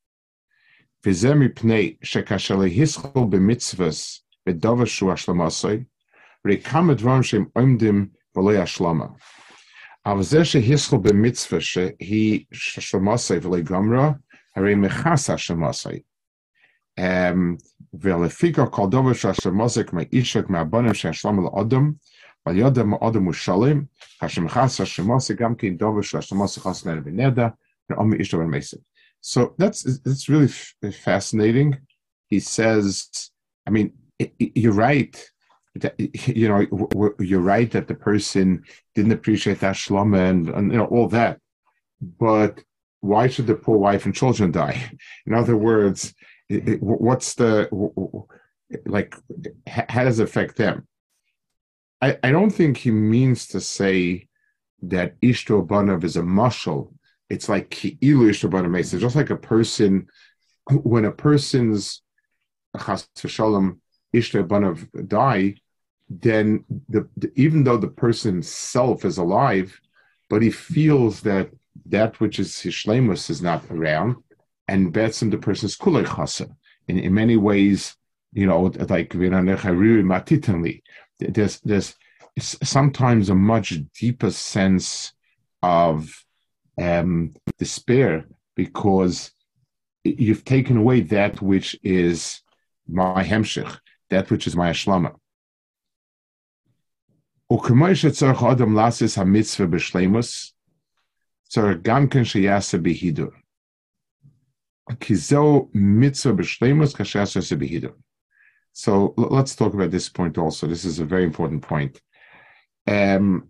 וזה 1.06 1.34
מפני 1.34 1.96
שכאשר 2.02 2.56
להיסחול 2.56 3.26
במצווס 3.30 4.26
ודובר 4.48 4.84
שהוא 4.84 5.12
השלמוסי, 5.12 5.76
הרי 6.44 6.60
כמה 6.60 6.94
דברים 6.94 7.22
שהם 7.22 7.44
עומדים 7.52 8.06
ולא 8.36 8.52
השלמה. 8.52 9.06
אבל 10.06 10.22
זה 10.22 10.44
שהיסחול 10.44 10.98
במצווה 10.98 11.60
שהיא 11.60 12.44
שלמוסי 12.52 13.34
ולא 13.42 13.60
גמרה, 13.60 14.10
הרי 14.56 14.74
מכס 14.74 15.30
השלמוסי. 15.30 16.00
ולפי 18.00 18.52
כל 18.70 18.86
דבר 18.90 19.12
שהשלמוסי 19.12 19.84
כמו 19.84 20.00
אישה 20.12 20.42
כמו 20.42 20.56
הבונים 20.56 20.94
שהשלמה 20.94 21.42
לאדם, 21.42 21.92
ועל 22.46 22.58
ידם 22.58 22.94
האדם 22.94 23.24
הוא 23.24 23.32
שלם, 23.32 23.82
כאשר 24.20 24.42
מכס 24.42 24.80
השלמוסי 24.80 25.34
גם 25.34 25.54
כן 25.54 25.76
דבר 25.76 26.02
שהשלמוסי 26.02 26.60
חס 26.60 26.86
מנה 26.86 27.00
ונדע, 27.04 27.48
ועומי 27.90 28.16
איש 28.16 28.34
דבר 28.34 28.44
מסם. 28.44 28.76
So 29.21 29.53
that's 29.57 29.83
that's 29.99 30.27
really 30.27 30.47
fascinating. 30.47 31.77
He 32.27 32.39
says, 32.39 33.29
I 33.67 33.69
mean, 33.69 33.93
you're 34.39 34.73
right. 34.73 35.15
That, 35.75 35.97
you 35.99 36.49
know, 36.49 37.13
you're 37.19 37.39
right 37.39 37.71
that 37.71 37.87
the 37.87 37.95
person 37.95 38.63
didn't 38.93 39.13
appreciate 39.13 39.59
that 39.61 39.75
shlama 39.75 40.29
and, 40.29 40.49
and 40.49 40.71
you 40.71 40.77
know 40.77 40.85
all 40.85 41.07
that. 41.09 41.39
But 42.01 42.63
why 42.99 43.27
should 43.27 43.47
the 43.47 43.55
poor 43.55 43.77
wife 43.77 44.05
and 44.05 44.15
children 44.15 44.51
die? 44.51 44.91
In 45.25 45.33
other 45.33 45.55
words, 45.55 46.13
it, 46.49 46.67
it, 46.67 46.79
what's 46.81 47.35
the 47.35 47.69
like? 48.85 49.15
How 49.67 50.03
does 50.03 50.19
it 50.19 50.23
affect 50.23 50.57
them? 50.57 50.87
I, 52.01 52.17
I 52.23 52.31
don't 52.31 52.49
think 52.49 52.77
he 52.77 52.91
means 52.91 53.47
to 53.47 53.61
say 53.61 54.27
that 54.81 55.19
Ishto 55.21 55.65
Banav 55.65 56.03
is 56.03 56.17
a 56.17 56.21
mushal 56.21 56.91
it's 57.31 57.47
like 57.47 57.69
ki'ilu 57.69 58.29
ishtabana 58.29 58.69
mesa. 58.69 58.99
Just 58.99 59.15
like 59.15 59.29
a 59.29 59.37
person, 59.37 60.07
when 60.69 61.05
a 61.05 61.11
person's 61.11 62.01
chas 62.77 63.07
v'shalom 63.17 63.77
ishtabana 64.13 65.07
die, 65.07 65.55
then 66.09 66.65
the, 66.89 67.07
the, 67.15 67.31
even 67.35 67.63
though 67.63 67.77
the 67.77 67.87
person 67.87 68.33
himself 68.35 69.05
is 69.05 69.17
alive, 69.17 69.79
but 70.29 70.41
he 70.41 70.51
feels 70.51 71.21
that 71.21 71.49
that 71.85 72.19
which 72.19 72.37
is 72.37 72.59
his 72.59 72.85
is 73.29 73.41
not 73.41 73.63
around, 73.71 74.17
and 74.67 74.93
betzim 74.93 75.31
the 75.31 75.37
person's 75.37 75.77
kulei 75.77 76.05
chasa. 76.05 76.53
In, 76.89 76.99
in 76.99 77.13
many 77.13 77.37
ways, 77.37 77.95
you 78.33 78.45
know, 78.45 78.63
like 78.89 79.13
there's 81.19 81.59
there's 81.61 81.95
sometimes 82.39 83.29
a 83.29 83.35
much 83.35 83.73
deeper 83.97 84.31
sense 84.31 85.13
of 85.63 86.25
um, 86.79 87.33
despair 87.57 88.25
because 88.55 89.31
you've 90.03 90.45
taken 90.45 90.77
away 90.77 91.01
that 91.01 91.41
which 91.41 91.77
is 91.83 92.41
my 92.87 93.23
hemshich, 93.23 93.79
that 94.09 94.29
which 94.29 94.47
is 94.47 94.55
my 94.55 94.69
ashlama. 94.71 95.15
So 108.73 109.13
let's 109.17 109.55
talk 109.55 109.73
about 109.73 109.91
this 109.91 110.09
point 110.09 110.37
also. 110.37 110.67
This 110.67 110.85
is 110.85 110.99
a 110.99 111.05
very 111.05 111.23
important 111.23 111.61
point. 111.61 112.01
Um, 112.87 113.49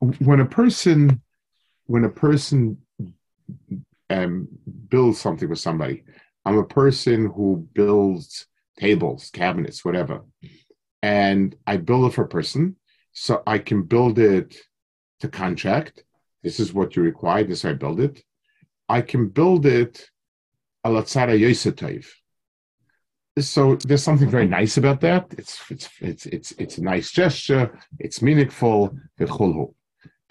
when 0.00 0.40
a 0.40 0.46
person, 0.46 1.22
when 1.86 2.04
a 2.04 2.08
person 2.08 2.78
um, 4.10 4.48
builds 4.88 5.20
something 5.20 5.48
with 5.48 5.58
somebody, 5.58 6.04
I'm 6.44 6.58
a 6.58 6.64
person 6.64 7.26
who 7.26 7.68
builds 7.72 8.46
tables, 8.78 9.30
cabinets, 9.32 9.84
whatever, 9.84 10.24
and 11.02 11.54
I 11.66 11.76
build 11.76 12.10
it 12.10 12.14
for 12.14 12.24
a 12.24 12.28
person, 12.28 12.76
so 13.12 13.42
I 13.46 13.58
can 13.58 13.82
build 13.82 14.18
it 14.18 14.56
to 15.20 15.28
contract. 15.28 16.04
This 16.42 16.60
is 16.60 16.72
what 16.72 16.96
you 16.96 17.02
require. 17.02 17.44
This 17.44 17.64
I 17.64 17.72
build 17.72 18.00
it. 18.00 18.22
I 18.88 19.00
can 19.00 19.28
build 19.28 19.64
it 19.66 20.10
alatzara 20.84 21.38
yosatayv 21.38 22.06
so 23.40 23.76
there's 23.76 24.02
something 24.02 24.30
very 24.30 24.46
nice 24.46 24.76
about 24.76 25.00
that. 25.00 25.26
It's 25.36 25.58
it's 25.70 25.88
it's 26.00 26.26
it's 26.26 26.52
it's 26.52 26.78
a 26.78 26.82
nice 26.82 27.10
gesture. 27.10 27.76
It's 27.98 28.22
meaningful. 28.22 28.96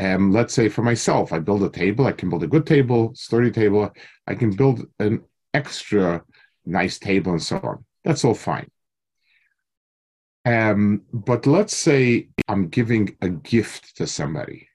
Um, 0.03 0.33
let's 0.33 0.53
say 0.53 0.67
for 0.67 0.81
myself, 0.81 1.31
I 1.31 1.39
build 1.39 1.63
a 1.63 1.69
table. 1.69 2.05
I 2.05 2.11
can 2.11 2.29
build 2.29 2.43
a 2.43 2.47
good 2.47 2.67
table, 2.67 3.13
sturdy 3.15 3.51
table. 3.51 3.89
I 4.27 4.35
can 4.35 4.51
build 4.51 4.85
an 4.99 5.23
extra 5.53 6.23
nice 6.65 6.99
table 6.99 7.31
and 7.31 7.41
so 7.41 7.57
on. 7.63 7.85
That's 8.03 8.25
all 8.25 8.33
fine. 8.33 8.69
Um, 10.45 11.03
but 11.13 11.47
let's 11.47 11.75
say 11.75 12.27
I'm 12.49 12.67
giving 12.67 13.15
a 13.21 13.29
gift 13.29 13.95
to 13.97 14.05
somebody, 14.05 14.67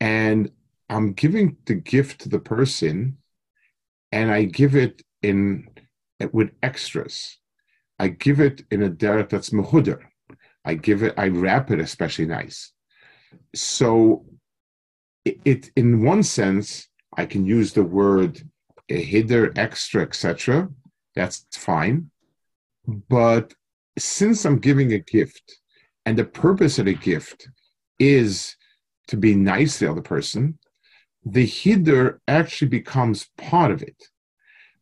and 0.00 0.50
I'm 0.88 1.12
giving 1.12 1.58
the 1.66 1.74
gift 1.74 2.22
to 2.22 2.30
the 2.30 2.38
person, 2.38 3.18
and 4.12 4.30
I 4.30 4.44
give 4.44 4.76
it 4.76 5.02
in 5.22 5.68
with 6.32 6.52
extras. 6.62 7.36
I 7.98 8.08
give 8.08 8.40
it 8.40 8.64
in 8.70 8.82
a 8.82 8.88
derek 8.88 9.28
that's 9.28 9.50
mehuder. 9.50 10.00
I 10.64 10.74
give 10.74 11.02
it, 11.02 11.14
I 11.18 11.28
wrap 11.28 11.70
it 11.70 11.80
especially 11.80 12.26
nice. 12.26 12.73
So 13.54 14.24
it, 15.24 15.38
it 15.44 15.70
in 15.76 16.04
one 16.04 16.22
sense, 16.22 16.88
I 17.16 17.26
can 17.26 17.46
use 17.46 17.72
the 17.72 17.84
word 17.84 18.42
a 18.88 19.02
hider, 19.02 19.52
extra, 19.56 20.02
etc. 20.02 20.68
That's 21.14 21.46
fine. 21.52 22.10
But 22.86 23.54
since 23.98 24.44
I'm 24.44 24.58
giving 24.58 24.92
a 24.92 24.98
gift, 24.98 25.58
and 26.04 26.18
the 26.18 26.24
purpose 26.24 26.78
of 26.78 26.84
the 26.84 26.94
gift 26.94 27.48
is 27.98 28.56
to 29.08 29.16
be 29.16 29.34
nice 29.34 29.78
to 29.78 29.86
the 29.86 29.90
other 29.90 30.02
person, 30.02 30.58
the 31.24 31.46
hider 31.46 32.20
actually 32.28 32.68
becomes 32.68 33.30
part 33.38 33.70
of 33.70 33.82
it 33.82 33.96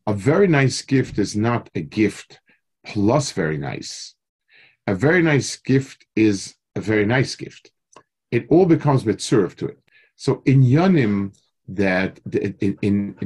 a 0.07 0.15
very 0.15 0.49
nice 0.49 0.83
gift 0.83 1.19
is 1.19 1.37
not 1.37 1.71
a 1.75 1.81
gift 1.81 2.41
plus 2.85 3.33
very 3.33 3.57
nice. 3.57 4.15
A 4.87 4.95
very 4.95 5.23
nice 5.23 5.57
gift 5.57 6.07
is 6.17 6.57
a 6.75 6.81
very 6.81 7.07
nice 7.07 7.37
gift. 7.37 7.71
It 8.33 8.47
all 8.49 8.67
becomes 8.67 9.05
mitzurv 9.05 9.55
to 9.57 9.67
it. 9.67 9.79
So 10.17 10.43
in 10.47 10.63
Yanim, 10.63 11.37
that 11.69 12.19
in, 12.33 12.77
in, 12.83 13.17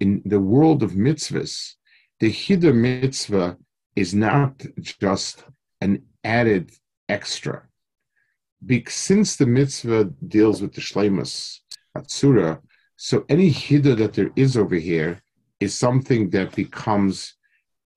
in 0.00 0.22
the 0.26 0.40
world 0.40 0.82
of 0.82 0.92
mitzvahs, 0.92 1.74
the 2.20 2.30
Hida 2.30 2.74
mitzvah 2.74 3.56
is 3.94 4.14
not 4.14 4.62
just 4.76 5.44
an 5.80 6.02
added 6.22 6.72
extra. 7.08 7.62
Because 8.64 8.94
since 8.94 9.36
the 9.36 9.46
mitzvah 9.46 10.10
deals 10.26 10.60
with 10.60 10.74
the 10.74 10.80
shlemus, 10.80 11.60
atzura, 11.96 12.60
so 12.96 13.24
any 13.28 13.50
Hida 13.50 13.96
that 13.96 14.14
there 14.14 14.30
is 14.36 14.56
over 14.56 14.76
here 14.76 15.22
is 15.60 15.74
something 15.74 16.30
that 16.30 16.54
becomes 16.54 17.34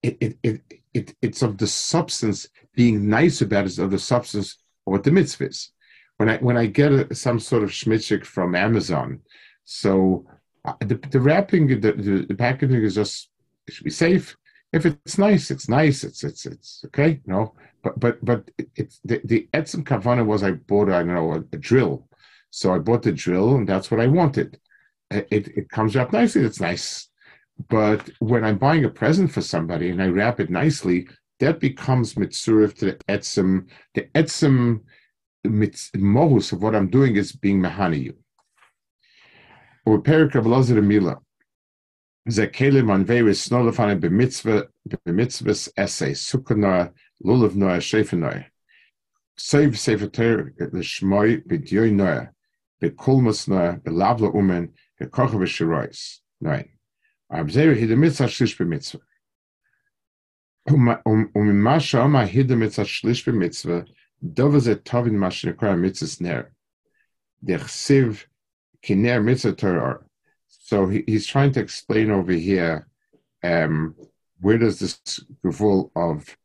it, 0.02 0.16
it, 0.20 0.38
it, 0.42 0.60
it, 0.94 1.14
it's 1.20 1.42
of 1.42 1.58
the 1.58 1.66
substance 1.66 2.48
being 2.74 3.08
nice 3.08 3.42
about 3.42 3.64
it 3.64 3.66
is 3.66 3.78
of 3.78 3.90
the 3.90 3.98
substance 3.98 4.56
of 4.86 4.92
what 4.92 5.04
the 5.04 5.10
mitzvah 5.10 5.48
is. 5.48 5.72
When 6.20 6.28
I 6.28 6.36
when 6.36 6.58
I 6.58 6.66
get 6.66 6.92
a, 6.92 7.14
some 7.14 7.40
sort 7.40 7.62
of 7.62 7.70
schmitzig 7.70 8.26
from 8.26 8.54
Amazon, 8.54 9.20
so 9.64 10.26
uh, 10.66 10.74
the, 10.80 10.96
the 11.10 11.18
wrapping, 11.18 11.66
the, 11.68 11.92
the, 11.92 12.26
the, 12.28 12.34
packaging 12.34 12.82
is 12.82 12.94
just 12.94 13.30
it 13.66 13.72
should 13.72 13.84
be 13.84 13.90
safe. 13.90 14.36
If 14.74 14.84
it's 14.84 15.16
nice, 15.16 15.50
it's 15.50 15.66
nice. 15.66 16.04
It's 16.04 16.22
it's 16.22 16.44
it's 16.44 16.84
okay, 16.88 17.20
know. 17.24 17.54
But 17.82 17.98
but 17.98 18.22
but 18.22 18.50
it, 18.58 18.68
it's 18.76 19.00
the 19.02 19.22
the 19.24 19.48
etzim 19.54 19.82
kavana 19.82 20.26
was 20.26 20.42
I 20.42 20.50
bought 20.50 20.90
I 20.90 20.98
don't 20.98 21.14
know 21.14 21.32
a, 21.32 21.38
a, 21.38 21.56
drill, 21.56 22.06
so 22.50 22.74
I 22.74 22.78
bought 22.78 23.02
the 23.02 23.12
drill 23.12 23.56
and 23.56 23.66
that's 23.66 23.90
what 23.90 24.00
I 24.00 24.06
wanted. 24.06 24.60
It, 25.10 25.48
it, 25.56 25.70
comes 25.70 25.96
up 25.96 26.12
nicely. 26.12 26.42
It's 26.42 26.60
nice 26.60 27.10
but 27.68 28.10
when 28.20 28.44
I'm 28.44 28.58
buying 28.58 28.84
a 28.84 28.90
present 28.90 29.32
for 29.32 29.40
somebody 29.40 29.90
and 29.90 30.02
I 30.02 30.08
wrap 30.08 30.40
it 30.40 30.50
nicely, 30.50 31.08
that 31.40 31.60
becomes 31.60 32.14
mitzurif 32.14 32.74
to 32.78 32.84
the 32.86 32.92
etzim. 33.08 33.68
The 33.94 34.02
etzim 34.14 34.80
mitzvahs 35.46 36.52
of 36.52 36.62
what 36.62 36.74
I'm 36.74 36.88
doing 36.88 37.16
is 37.16 37.32
being 37.32 37.60
mehani 37.60 38.04
you. 38.04 38.16
Or 39.86 40.00
perik 40.00 40.34
Rabbi 40.34 40.80
Mila, 40.80 41.18
zekelim 42.28 42.90
on 42.90 43.04
various 43.04 43.48
snolafane 43.48 44.00
b'mitzvah 44.00 44.68
b'mitzvahs 44.88 45.68
essay 45.76 46.12
sukkanoa 46.12 46.92
lulav 47.24 47.54
noa 47.54 47.78
shefenoa. 47.78 48.44
Save 49.36 49.78
sefer 49.78 50.06
Torah 50.06 50.50
l'shmoi 50.58 51.42
b'dyoy 51.46 51.92
noa 51.92 52.30
b'kulmas 52.82 53.48
noa 53.48 53.78
b'lavla 53.78 54.34
umen 54.34 54.70
b'kocha 55.00 55.36
v'shirois. 55.40 56.18
Nine. 56.40 56.68
he 57.32 57.80
hid 57.80 57.98
mitzvah 57.98 58.26
shlish 58.26 58.56
b'mitzvah. 58.58 59.00
Um 60.68 61.30
in 61.34 61.62
Masha 61.62 62.00
Oma 62.02 62.26
hid 62.26 62.50
mitzvah 62.50 62.84
shlish 62.84 63.24
b'mitzvah 63.24 63.86
דובר 64.23 64.59
זה 64.59 64.75
טוב 64.75 65.07
עם 65.07 65.19
מה 65.19 65.31
שנקרא 65.31 65.75
מצווה 65.75 66.29
נר. 66.29 66.41
דכסיב 67.43 68.23
כנר 68.81 69.19
מצווה 69.25 69.53
Torah. 69.53 70.05
So 70.47 70.87
he, 70.87 71.03
he's 71.07 71.27
trying 71.27 71.51
to 71.51 71.59
explain 71.59 72.09
over 72.09 72.31
here 72.31 72.87
um, 73.43 73.95
where 74.41 74.57
does 74.57 74.79
this 74.79 74.99
gevul 75.43 75.91
of 75.95 76.35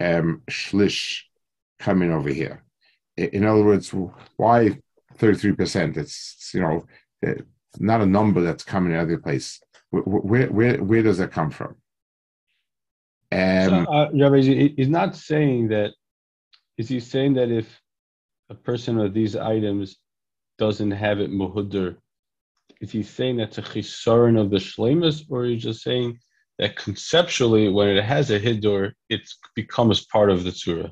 um, 0.00 0.42
shlish 0.50 1.22
come 1.78 2.02
in 2.02 2.10
over 2.10 2.30
here? 2.30 2.64
In 3.16 3.44
other 3.44 3.64
words, 3.64 3.92
why 4.36 4.78
33%? 5.18 5.96
It's, 5.96 6.50
you 6.54 6.60
know, 6.60 6.86
not 7.78 8.00
a 8.00 8.06
number 8.06 8.40
that's 8.40 8.64
coming 8.64 8.94
out 8.94 9.04
of 9.04 9.10
the 9.10 9.18
place. 9.18 9.60
Where, 9.90 10.46
where, 10.48 10.82
where 10.82 11.02
does 11.02 11.18
that 11.18 11.32
come 11.32 11.50
from? 11.50 11.76
Um, 13.30 13.68
so, 13.68 13.92
uh, 13.92 14.08
Rabbi, 14.14 14.40
he's 14.76 14.88
not 14.88 15.16
saying 15.16 15.68
that. 15.68 15.92
is 16.77 16.89
he 16.89 16.99
saying 16.99 17.35
that 17.35 17.51
if 17.51 17.81
a 18.49 18.55
person 18.55 18.99
of 18.99 19.13
these 19.13 19.35
items 19.35 19.97
doesn't 20.57 20.91
have 20.91 21.19
it 21.19 21.31
muhudr, 21.31 21.97
is 22.81 22.91
he 22.91 23.03
saying 23.03 23.37
that's 23.37 23.57
a 23.57 23.61
chisaron 23.61 24.39
of 24.39 24.49
the 24.49 24.57
shlemus, 24.57 25.23
or 25.29 25.45
is 25.45 25.51
he 25.51 25.57
just 25.57 25.83
saying 25.83 26.19
that 26.59 26.75
conceptually, 26.75 27.69
when 27.69 27.87
it 27.89 28.03
has 28.03 28.29
a 28.31 28.39
hidur, 28.39 28.91
it 29.09 29.21
becomes 29.55 30.05
part 30.05 30.29
of 30.29 30.43
the 30.43 30.51
tzura? 30.51 30.91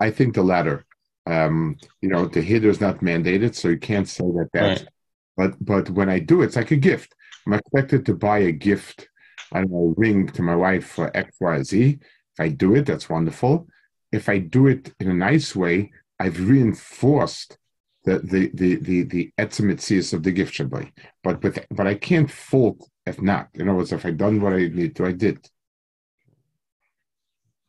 I 0.00 0.10
think 0.10 0.34
the 0.34 0.42
latter. 0.42 0.84
Um, 1.26 1.76
you 2.00 2.08
know, 2.08 2.26
the 2.26 2.40
hidur 2.40 2.64
is 2.64 2.80
not 2.80 3.00
mandated, 3.00 3.54
so 3.54 3.68
you 3.68 3.78
can't 3.78 4.08
say 4.08 4.24
that 4.24 4.48
that's. 4.52 4.82
Right. 4.82 4.88
But 5.36 5.64
but 5.64 5.90
when 5.90 6.10
I 6.10 6.18
do, 6.18 6.42
it's 6.42 6.56
like 6.56 6.72
a 6.72 6.76
gift. 6.76 7.14
I'm 7.46 7.54
expected 7.54 8.04
to 8.06 8.14
buy 8.14 8.38
a 8.38 8.52
gift, 8.52 9.08
I 9.52 9.60
don't 9.60 9.70
know, 9.70 9.94
a 9.96 10.00
ring 10.00 10.28
to 10.28 10.42
my 10.42 10.54
wife 10.54 10.86
for 10.86 11.16
X, 11.16 11.36
Y, 11.40 11.62
Z. 11.62 11.98
If 12.34 12.40
I 12.40 12.48
do 12.48 12.74
it, 12.74 12.86
that's 12.86 13.08
wonderful. 13.08 13.66
If 14.12 14.28
I 14.28 14.38
do 14.38 14.66
it 14.66 14.92
in 15.00 15.10
a 15.10 15.14
nice 15.14 15.56
way, 15.56 15.92
I've 16.20 16.48
reinforced 16.48 17.58
the 18.04 18.18
the 18.18 18.50
the 18.54 18.76
the 18.76 19.02
the 19.04 19.32
etzimitzias 19.38 20.12
of 20.12 20.22
the 20.22 20.32
gift 20.32 20.54
shabbai. 20.54 20.92
But 21.22 21.42
with 21.42 21.64
but 21.70 21.86
I 21.86 21.94
can't 21.94 22.30
fault 22.30 22.88
if 23.06 23.20
not. 23.20 23.48
In 23.54 23.68
other 23.68 23.78
words, 23.78 23.92
if 23.92 24.06
I 24.06 24.10
done 24.10 24.40
what 24.40 24.52
I 24.52 24.68
need 24.68 24.96
to, 24.96 25.06
I 25.06 25.12
did. 25.12 25.48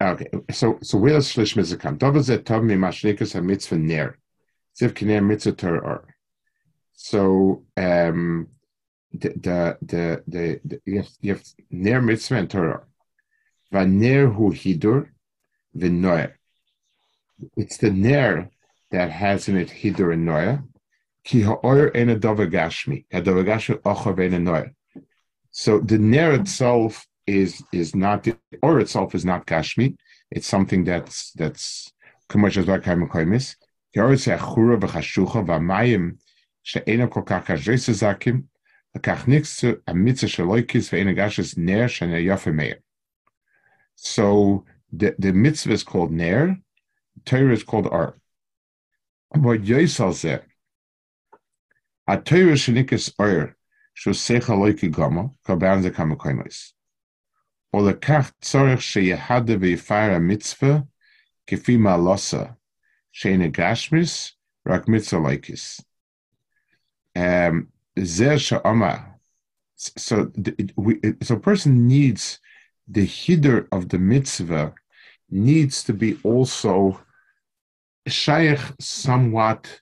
Okay, 0.01 0.27
so 0.51 0.79
so 0.81 0.97
where 0.97 1.13
does 1.13 1.29
shlish 1.29 1.55
mitzvah 1.55 1.77
come? 1.77 1.97
David 1.97 2.25
said, 2.25 2.45
"Tov 2.45 2.63
mi 2.63 2.75
mashnikas 2.75 3.33
ha 3.33 3.41
mitzvah 3.41 3.77
ner, 3.77 4.17
ziv 4.79 4.93
kiner 4.93 5.25
mitzvah 5.25 5.53
torah." 5.53 6.01
So 6.93 7.63
um, 7.77 8.47
the 9.11 9.29
the 9.29 9.77
the, 9.81 10.23
the, 10.27 10.59
the 10.65 10.81
you, 10.85 10.97
have, 10.97 11.09
you 11.21 11.33
have 11.33 11.43
ner 11.69 12.01
mitzvah 12.01 12.35
and 12.35 12.49
Torah. 12.49 12.83
Vaner 13.71 14.33
hu 14.33 14.51
hidur 14.51 15.09
the 15.73 15.89
noya. 15.89 16.33
It's 17.57 17.77
the 17.77 17.91
ner 17.91 18.49
that 18.91 19.09
has 19.11 19.47
in 19.47 19.57
it 19.57 19.69
hidur 19.69 20.13
and 20.13 20.27
noya. 20.27 20.63
Ki 21.23 21.41
ha'or 21.41 21.91
en 21.95 22.09
a 22.09 22.15
dovagashmi. 22.15 23.05
A 23.11 23.21
dovagashmi 23.21 23.81
ochov 23.81 24.19
en 24.19 24.33
a 24.33 24.51
noya. 24.51 24.73
So 25.51 25.79
the 25.79 25.97
ner 25.97 26.33
itself 26.33 27.05
is 27.25 27.63
is 27.71 27.95
not 27.95 28.23
the 28.23 28.37
or 28.61 28.79
itself 28.79 29.15
is 29.15 29.25
not 29.25 29.45
gashmi. 29.45 29.95
It's 30.31 30.47
something 30.47 30.83
that's 30.83 31.31
that's 31.31 31.91
commercial 32.29 32.63
like 32.63 32.87
I'm 32.87 33.07
koimis. 33.07 33.55
Ki 33.93 33.99
or 33.99 34.15
se 34.17 34.31
achura 34.31 34.79
v'chashucha 34.79 35.45
v'mayim 35.45 36.17
she'ena 36.63 37.07
kol 37.07 37.23
kach 37.23 37.45
ha'zhesezakim 37.45 38.45
so 43.95 44.65
the, 44.92 45.14
the 45.18 45.32
mitzvah 45.32 45.72
is 45.72 45.82
called 45.82 46.12
ner, 46.12 46.58
Torah 47.24 47.52
is 47.52 47.62
called 47.62 47.86
ar. 47.86 48.14
What 49.30 49.62
Yisal 49.62 50.14
said, 50.14 50.44
a 52.06 52.16
Torah 52.18 52.52
shenikas 52.52 53.12
ar, 53.18 53.56
shosecha 53.96 54.54
loiki 54.56 54.90
gama, 54.90 55.30
kaban 55.46 55.82
ze 55.82 55.90
kama 55.90 56.16
koimais. 56.16 56.72
או 57.74 57.88
לכך 57.88 58.32
צורך 58.40 58.82
שיחדה 58.82 59.54
ויפר 59.60 59.94
המצווה 59.94 60.78
כפי 61.46 61.76
מעלוסה, 61.76 62.44
שאין 63.12 63.42
הגשמיס, 63.42 64.32
רק 64.68 64.88
מצווה 64.88 65.30
ליקיס. 65.30 65.80
זה 67.98 68.38
שאומר, 68.38 68.96
so, 69.76 70.32
we, 70.76 71.00
so 71.22 71.34
a 71.34 71.40
person 71.40 71.86
needs 71.86 72.40
the 72.88 73.04
hider 73.04 73.68
of 73.70 73.88
the 73.88 73.98
mitzvah 73.98 74.72
needs 75.33 75.83
to 75.85 75.93
be 75.93 76.17
also 76.23 76.99
shaykh 78.07 78.59
somewhat 78.79 79.81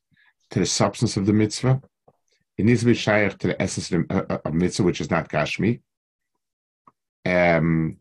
to 0.51 0.59
the 0.59 0.65
substance 0.65 1.17
of 1.17 1.25
the 1.25 1.33
mitzvah. 1.33 1.81
It 2.57 2.65
needs 2.65 2.81
to 2.81 2.87
be 2.87 2.93
shaykh 2.93 3.37
to 3.39 3.47
the 3.47 3.61
essence 3.61 3.91
of, 3.91 4.07
the, 4.07 4.33
uh, 4.33 4.37
of 4.45 4.53
mitzvah, 4.53 4.83
which 4.83 5.01
is 5.01 5.09
not 5.09 5.29
gashmi. 5.29 5.81
Um, 7.25 7.97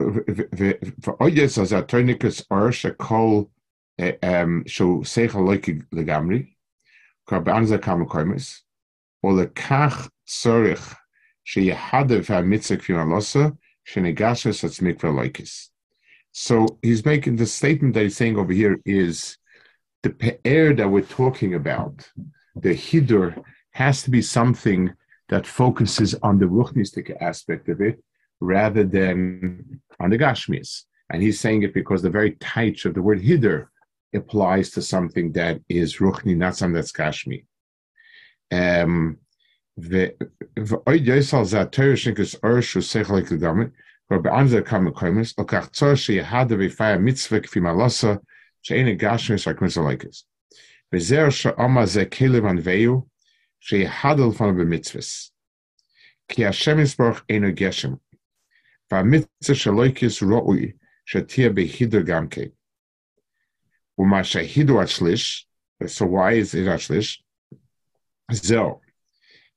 V'oyes 0.00 1.60
as 1.60 1.72
a 1.72 1.82
tourniquets 1.82 2.44
or 2.50 2.70
shekol 2.70 3.48
um 4.22 4.64
so 4.66 4.98
secha 4.98 5.34
loiki 5.34 5.84
legamri 5.92 6.54
karbanza 7.28 7.78
kamakoimis 7.78 8.60
or 9.22 9.34
the 9.36 9.46
kach 9.46 10.08
tzorich 10.26 10.96
sheyahadav 11.46 12.26
ha-mitzvah 12.26 12.78
kfim 12.78 12.96
alosa 12.96 13.56
shenegashes 13.86 14.64
at 14.64 14.72
mikvah 14.82 15.12
loikis. 15.12 15.68
So 16.32 16.78
he's 16.82 17.04
making 17.04 17.36
the 17.36 17.46
statement 17.46 17.94
that 17.94 18.02
he's 18.02 18.16
saying 18.16 18.38
over 18.38 18.52
here 18.52 18.80
is 18.84 19.36
the 20.02 20.10
pe'er 20.10 20.74
that 20.74 20.88
we're 20.88 21.02
talking 21.02 21.54
about, 21.54 22.08
the 22.56 22.74
hidur, 22.74 23.42
has 23.72 24.02
to 24.02 24.10
be 24.10 24.22
something 24.22 24.92
that 25.28 25.46
focuses 25.46 26.14
on 26.22 26.38
the 26.38 26.46
ruchnistic 26.46 27.14
aspect 27.20 27.68
of 27.68 27.80
it 27.80 28.02
rather 28.40 28.84
than 28.84 29.80
on 30.00 30.10
the 30.10 30.18
gashmis. 30.18 30.82
And 31.10 31.22
he's 31.22 31.40
saying 31.40 31.62
it 31.62 31.74
because 31.74 32.02
the 32.02 32.10
very 32.10 32.32
taich 32.32 32.84
of 32.84 32.94
the 32.94 33.02
word 33.02 33.20
hidur 33.20 33.68
applies 34.14 34.70
to 34.70 34.82
something 34.82 35.32
that 35.32 35.60
is 35.68 35.98
ruchni, 35.98 36.36
not 36.36 36.56
something 36.56 36.74
that's 36.74 36.92
gashmi. 36.92 37.44
Um, 38.50 39.18
but 44.08 44.26
under 44.26 44.62
kam 44.62 44.92
koimus, 44.92 45.34
okachtzor 45.34 45.96
she 45.96 46.16
had 46.18 46.48
the 46.48 46.68
fire 46.68 46.98
mitzvah 46.98 47.40
kfimalasa 47.40 48.20
she 48.60 48.74
ain't 48.74 49.00
gashmis 49.00 49.46
or 49.46 49.54
kmisalekis. 49.54 50.24
Vezer 50.92 51.32
she 51.32 51.48
oma 51.58 51.86
ze 51.86 52.04
kelim 52.04 52.42
anveyu 52.42 53.06
she 53.58 53.84
hadel 53.84 54.34
von 54.34 54.56
the 54.56 54.64
mitzvahs. 54.64 55.30
Ki 56.28 56.42
Hashem 56.42 56.78
isbroch 56.78 57.22
ain't 57.28 57.56
geshem. 57.56 57.98
Va 58.90 59.02
mitzvah 59.02 59.54
she 59.54 59.70
loikis 59.70 60.22
ro'ui 60.22 60.74
she 61.04 61.22
tia 61.22 61.50
behidu 61.50 62.04
gamke. 62.04 62.52
Uma 63.98 64.20
shehidu 64.20 64.80
achlish, 64.82 65.44
So 65.86 66.06
why 66.06 66.32
is 66.32 66.54
it 66.54 66.66
achlish? 66.66 67.18
Zell. 68.32 68.80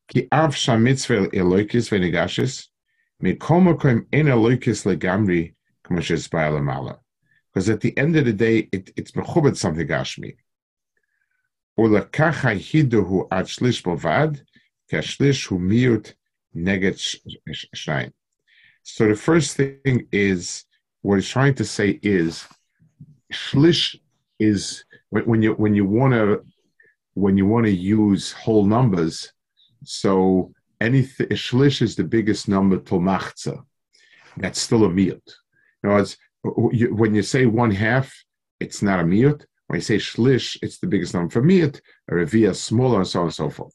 Ki 0.07 0.27
av 0.31 0.55
shamitzvah 0.55 1.33
eloikis 1.33 1.89
venigashis. 1.89 2.67
because 7.52 7.68
at 7.68 7.80
the 7.80 7.96
end 7.98 8.16
of 8.16 8.24
the 8.24 8.32
day, 8.32 8.68
it, 8.72 8.92
it's 8.96 9.12
mechubed 9.12 9.56
something 9.56 9.86
gashmi. 9.86 10.36
ולקח 11.78 12.44
הידו 12.44 12.98
הוא 12.98 13.24
עד 13.30 13.46
שליש 13.46 13.82
בלבד, 13.86 14.28
כי 14.88 14.96
השליש 14.96 15.46
הוא 15.46 15.60
מיעוט 15.60 16.12
נגד 16.54 16.92
שניים. 17.74 18.10
So 18.84 19.08
the 19.08 19.16
first 19.16 19.56
thing 19.56 20.06
is, 20.12 20.64
what 21.02 21.16
he's 21.16 21.28
trying 21.28 21.54
to 21.54 21.64
say 21.64 21.98
is, 22.02 22.46
shlish 23.32 23.96
is 24.38 24.84
when, 25.10 25.24
when 25.24 25.42
you 25.42 25.52
when 25.54 25.74
you 25.74 25.84
want 25.84 26.12
to 26.14 26.44
when 27.14 27.36
you 27.36 27.46
want 27.46 27.66
to 27.66 27.72
use 27.72 28.32
whole 28.32 28.64
numbers. 28.64 29.32
So 29.84 30.52
anything 30.81 31.27
shlish 31.29 31.81
is 31.81 31.95
the 31.95 32.03
biggest 32.03 32.47
number 32.47 32.77
to 32.77 32.95
machza. 32.95 33.63
That's 34.37 34.59
still 34.59 34.85
a 34.85 34.89
miyut. 34.89 35.27
You 35.83 35.89
know, 35.89 35.97
it's, 35.97 36.17
when 36.43 37.15
you 37.15 37.23
say 37.23 37.45
one 37.45 37.71
half, 37.71 38.13
it's 38.59 38.81
not 38.81 38.99
a 38.99 39.03
miyut. 39.03 39.45
When 39.67 39.77
you 39.77 39.81
say 39.81 39.97
shlish, 39.97 40.57
it's 40.61 40.77
the 40.77 40.87
biggest 40.87 41.13
number 41.13 41.31
for 41.31 41.41
miyut, 41.41 41.79
a 42.09 42.13
revia 42.13 42.55
smaller, 42.55 42.99
and 42.99 43.07
so 43.07 43.21
on 43.21 43.25
and 43.27 43.33
so 43.33 43.49
forth. 43.49 43.73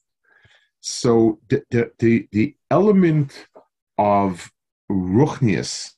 So 0.81 1.41
the 1.49 1.63
the 1.71 1.91
the, 1.99 2.29
the 2.33 2.57
element 2.71 3.47
of 3.99 4.51
ruchnius 4.91 5.93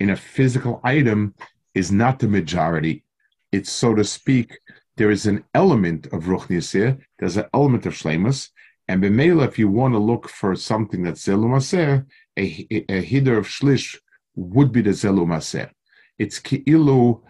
in 0.00 0.10
a 0.10 0.16
physical 0.16 0.80
item 0.84 1.34
is 1.74 1.90
not 1.92 2.18
the 2.18 2.28
majority. 2.28 3.04
It's 3.52 3.70
so 3.70 3.94
to 3.94 4.04
speak, 4.04 4.58
there 4.96 5.10
is 5.10 5.26
an 5.26 5.44
element 5.54 6.06
of 6.06 6.24
ruchnius 6.24 6.72
here. 6.72 6.98
There's 7.18 7.36
an 7.36 7.46
element 7.54 7.86
of 7.86 7.94
shlemus, 7.94 8.50
and 8.88 9.02
b'meila, 9.02 9.46
if 9.46 9.58
you 9.58 9.68
want 9.68 9.94
to 9.94 9.98
look 9.98 10.28
for 10.28 10.56
something 10.56 11.02
that's 11.02 11.26
zelu 11.26 12.04
a, 12.38 12.84
a, 12.88 13.04
hider 13.04 13.36
of 13.36 13.46
shlish 13.46 13.98
would 14.34 14.72
be 14.72 14.80
the 14.80 14.90
zelu 14.90 15.70
It's 16.18 16.38
ki'ilu, 16.40 17.22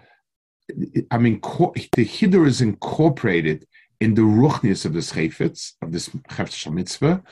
I 1.11 1.19
mean, 1.19 1.41
the 1.41 2.05
hider 2.05 2.47
is 2.47 2.61
incorporated 2.61 3.67
in 4.01 4.15
the 4.15 4.23
ruchnis 4.23 4.85
of 4.85 4.93
the 4.93 5.01
chayfetz, 5.01 5.73
of 5.83 5.91
this 5.91 6.09
chefetz 6.09 6.73
mitzvah, 6.73 7.23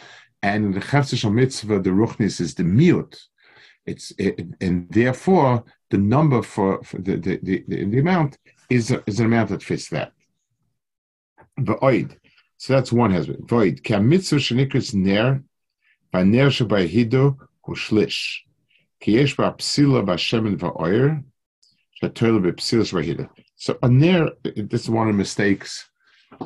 and 0.43 0.65
in 0.65 0.73
the 0.73 0.81
chefetz 0.81 1.33
mitzvah, 1.33 1.81
the 1.81 1.91
ruchnis 1.91 2.41
is 2.41 2.55
the 2.55 2.65
miut. 2.65 3.17
It's 3.85 4.13
it, 4.19 4.45
and 4.61 4.89
therefore 4.91 5.65
the 5.91 5.99
number 5.99 6.43
for, 6.43 6.83
for 6.83 6.99
the, 6.99 7.17
the, 7.17 7.39
the, 7.43 7.65
the, 7.69 7.99
amount 8.01 8.37
is, 8.69 8.91
is 9.07 9.21
an 9.21 9.27
amount 9.27 9.51
that 9.51 9.63
fits 9.63 9.89
that. 9.91 10.13
The 11.57 11.75
oid. 11.77 12.17
So 12.59 12.73
that's 12.73 12.93
one 12.93 13.13
husband. 13.13 13.49
Void. 13.49 13.81
Ner, 13.89 15.43
v'ner 16.15 16.51
shebayido 16.51 17.37
hu 17.63 17.75
shlish. 17.75 18.39
Ki 19.01 19.13
yesh 19.13 19.37
ba 19.37 19.55
psila. 19.59 20.05
So 23.59 23.79
a 23.83 23.89
ner, 23.89 24.31
this 24.43 24.83
is 24.83 24.91
one 24.91 25.09
of 25.09 25.15
the 25.15 25.19
mistakes, 25.19 25.89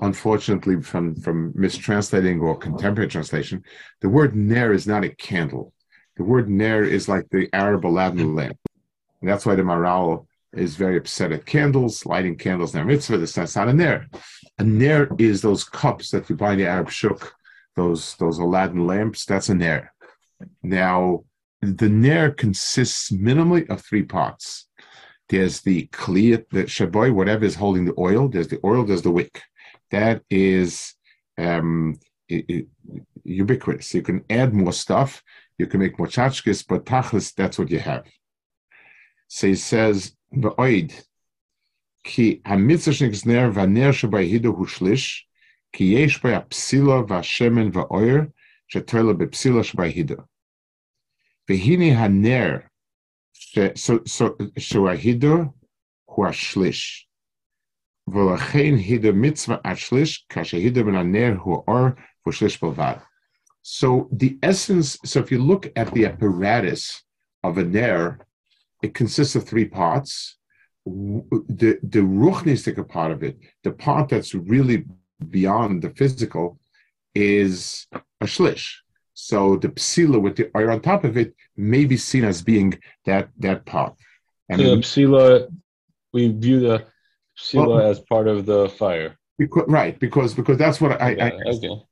unfortunately, 0.00 0.80
from, 0.82 1.16
from 1.16 1.52
mistranslating 1.54 2.40
or 2.40 2.56
contemporary 2.56 3.08
translation. 3.08 3.64
The 4.00 4.08
word 4.08 4.36
ner 4.36 4.72
is 4.72 4.86
not 4.86 5.04
a 5.04 5.10
candle. 5.10 5.72
The 6.16 6.24
word 6.24 6.48
ner 6.48 6.84
is 6.84 7.08
like 7.08 7.28
the 7.30 7.48
Arab 7.52 7.84
Aladdin 7.86 8.34
lamp. 8.34 8.58
And 9.20 9.28
that's 9.28 9.44
why 9.44 9.54
the 9.54 9.62
Maharal 9.62 10.26
is 10.52 10.76
very 10.76 10.96
upset 10.96 11.32
at 11.32 11.46
candles, 11.46 12.04
lighting 12.06 12.36
candles 12.36 12.74
in 12.74 12.86
mitzvah. 12.86 13.18
This, 13.18 13.34
that's 13.34 13.56
not 13.56 13.68
a 13.68 13.72
ner. 13.72 14.06
A 14.58 14.64
ner 14.64 15.08
is 15.18 15.40
those 15.40 15.64
cups 15.64 16.10
that 16.10 16.28
you 16.28 16.36
buy 16.36 16.52
in 16.52 16.58
the 16.58 16.66
Arab 16.66 16.90
shuk, 16.90 17.34
those 17.76 18.16
those 18.16 18.38
Aladdin 18.38 18.86
lamps. 18.86 19.24
That's 19.24 19.48
a 19.48 19.54
ner. 19.54 19.92
Now, 20.62 21.24
the 21.60 21.88
ner 21.88 22.30
consists 22.30 23.10
minimally 23.10 23.68
of 23.68 23.82
three 23.82 24.02
parts. 24.02 24.68
There's 25.28 25.60
the 25.60 25.86
kli, 25.92 26.44
the 26.50 26.64
shaboy, 26.64 27.12
whatever 27.12 27.44
is 27.44 27.54
holding 27.54 27.84
the 27.84 27.94
oil. 27.98 28.28
There's 28.28 28.48
the 28.48 28.60
oil. 28.64 28.84
There's 28.84 29.02
the 29.02 29.12
wick. 29.12 29.42
That 29.90 30.22
is 30.28 30.94
um, 31.38 31.98
it, 32.28 32.44
it, 32.48 32.66
ubiquitous. 33.24 33.94
You 33.94 34.02
can 34.02 34.24
add 34.28 34.54
more 34.54 34.72
stuff. 34.72 35.22
You 35.58 35.66
can 35.66 35.80
make 35.80 35.98
more 35.98 36.08
tchachkis, 36.08 36.64
but 36.66 36.84
tachlis, 36.84 37.34
that's 37.34 37.58
what 37.58 37.70
you 37.70 37.78
have. 37.78 38.06
So 39.28 39.46
he 39.46 39.54
says, 39.54 40.16
Ba'oid, 40.32 40.92
ki 42.04 42.40
hamitzah 42.46 42.94
shnigzner 42.94 43.52
v'ner 43.52 43.92
shabayidu 43.92 44.54
hu 44.56 44.66
shlish, 44.66 45.22
ki 45.72 45.84
yesh 45.96 46.22
by 46.22 46.30
apsila 46.30 47.06
v'ashemen 47.06 47.72
v'oyer, 47.72 48.32
shetoila 48.72 49.14
b'psila 49.14 49.64
shabayidu. 49.66 50.24
V'hini 51.48 51.96
haner, 51.96 52.70
so, 53.76 54.00
so, 54.06 54.36
hu 56.10 56.22
ashlish. 56.22 57.06
V'lachein 58.08 58.78
hidu 58.78 59.12
mitzvah 59.12 59.60
ashlish, 59.64 60.20
kashahidu 60.30 60.84
ben 60.84 60.94
haner 60.94 61.36
hu 61.36 61.64
or 61.66 61.96
hu 62.24 62.30
shlish 62.30 62.58
b'vad. 62.60 63.02
So 63.62 64.08
the 64.12 64.38
essence, 64.42 64.96
so 65.04 65.20
if 65.20 65.30
you 65.30 65.38
look 65.38 65.70
at 65.76 65.92
the 65.92 66.06
apparatus 66.06 67.02
of 67.42 67.58
a 67.58 67.64
ner, 67.64 68.20
it 68.82 68.94
consists 68.94 69.36
of 69.36 69.44
three 69.44 69.66
parts. 69.66 70.36
The 70.86 71.78
the 71.82 72.00
ruchnistic 72.00 72.76
part 72.88 73.12
of 73.12 73.22
it, 73.22 73.38
the 73.64 73.72
part 73.72 74.08
that's 74.08 74.34
really 74.34 74.84
beyond 75.28 75.82
the 75.82 75.90
physical 75.90 76.58
is 77.14 77.86
a 77.92 78.26
shlish. 78.26 78.66
So 79.14 79.56
the 79.56 79.68
psila 79.68 80.20
with 80.20 80.36
the 80.36 80.50
oil 80.56 80.70
on 80.70 80.80
top 80.80 81.04
of 81.04 81.16
it 81.16 81.34
may 81.56 81.84
be 81.84 81.96
seen 81.96 82.24
as 82.24 82.42
being 82.42 82.78
that 83.04 83.28
that 83.38 83.66
part. 83.66 83.94
And 84.48 84.60
so 84.60 84.76
the 84.76 84.82
psila, 84.82 85.48
we 86.12 86.28
view 86.28 86.60
the 86.60 86.86
psila 87.38 87.68
well, 87.68 87.90
as 87.90 88.00
part 88.00 88.28
of 88.28 88.46
the 88.46 88.68
fire. 88.70 89.18
Because, 89.38 89.64
right, 89.68 89.98
because 89.98 90.34
because 90.34 90.58
that's 90.58 90.80
what 90.80 91.00
I, 91.00 91.10
yeah, 91.10 91.26
I 91.26 91.50
okay. 91.50 91.82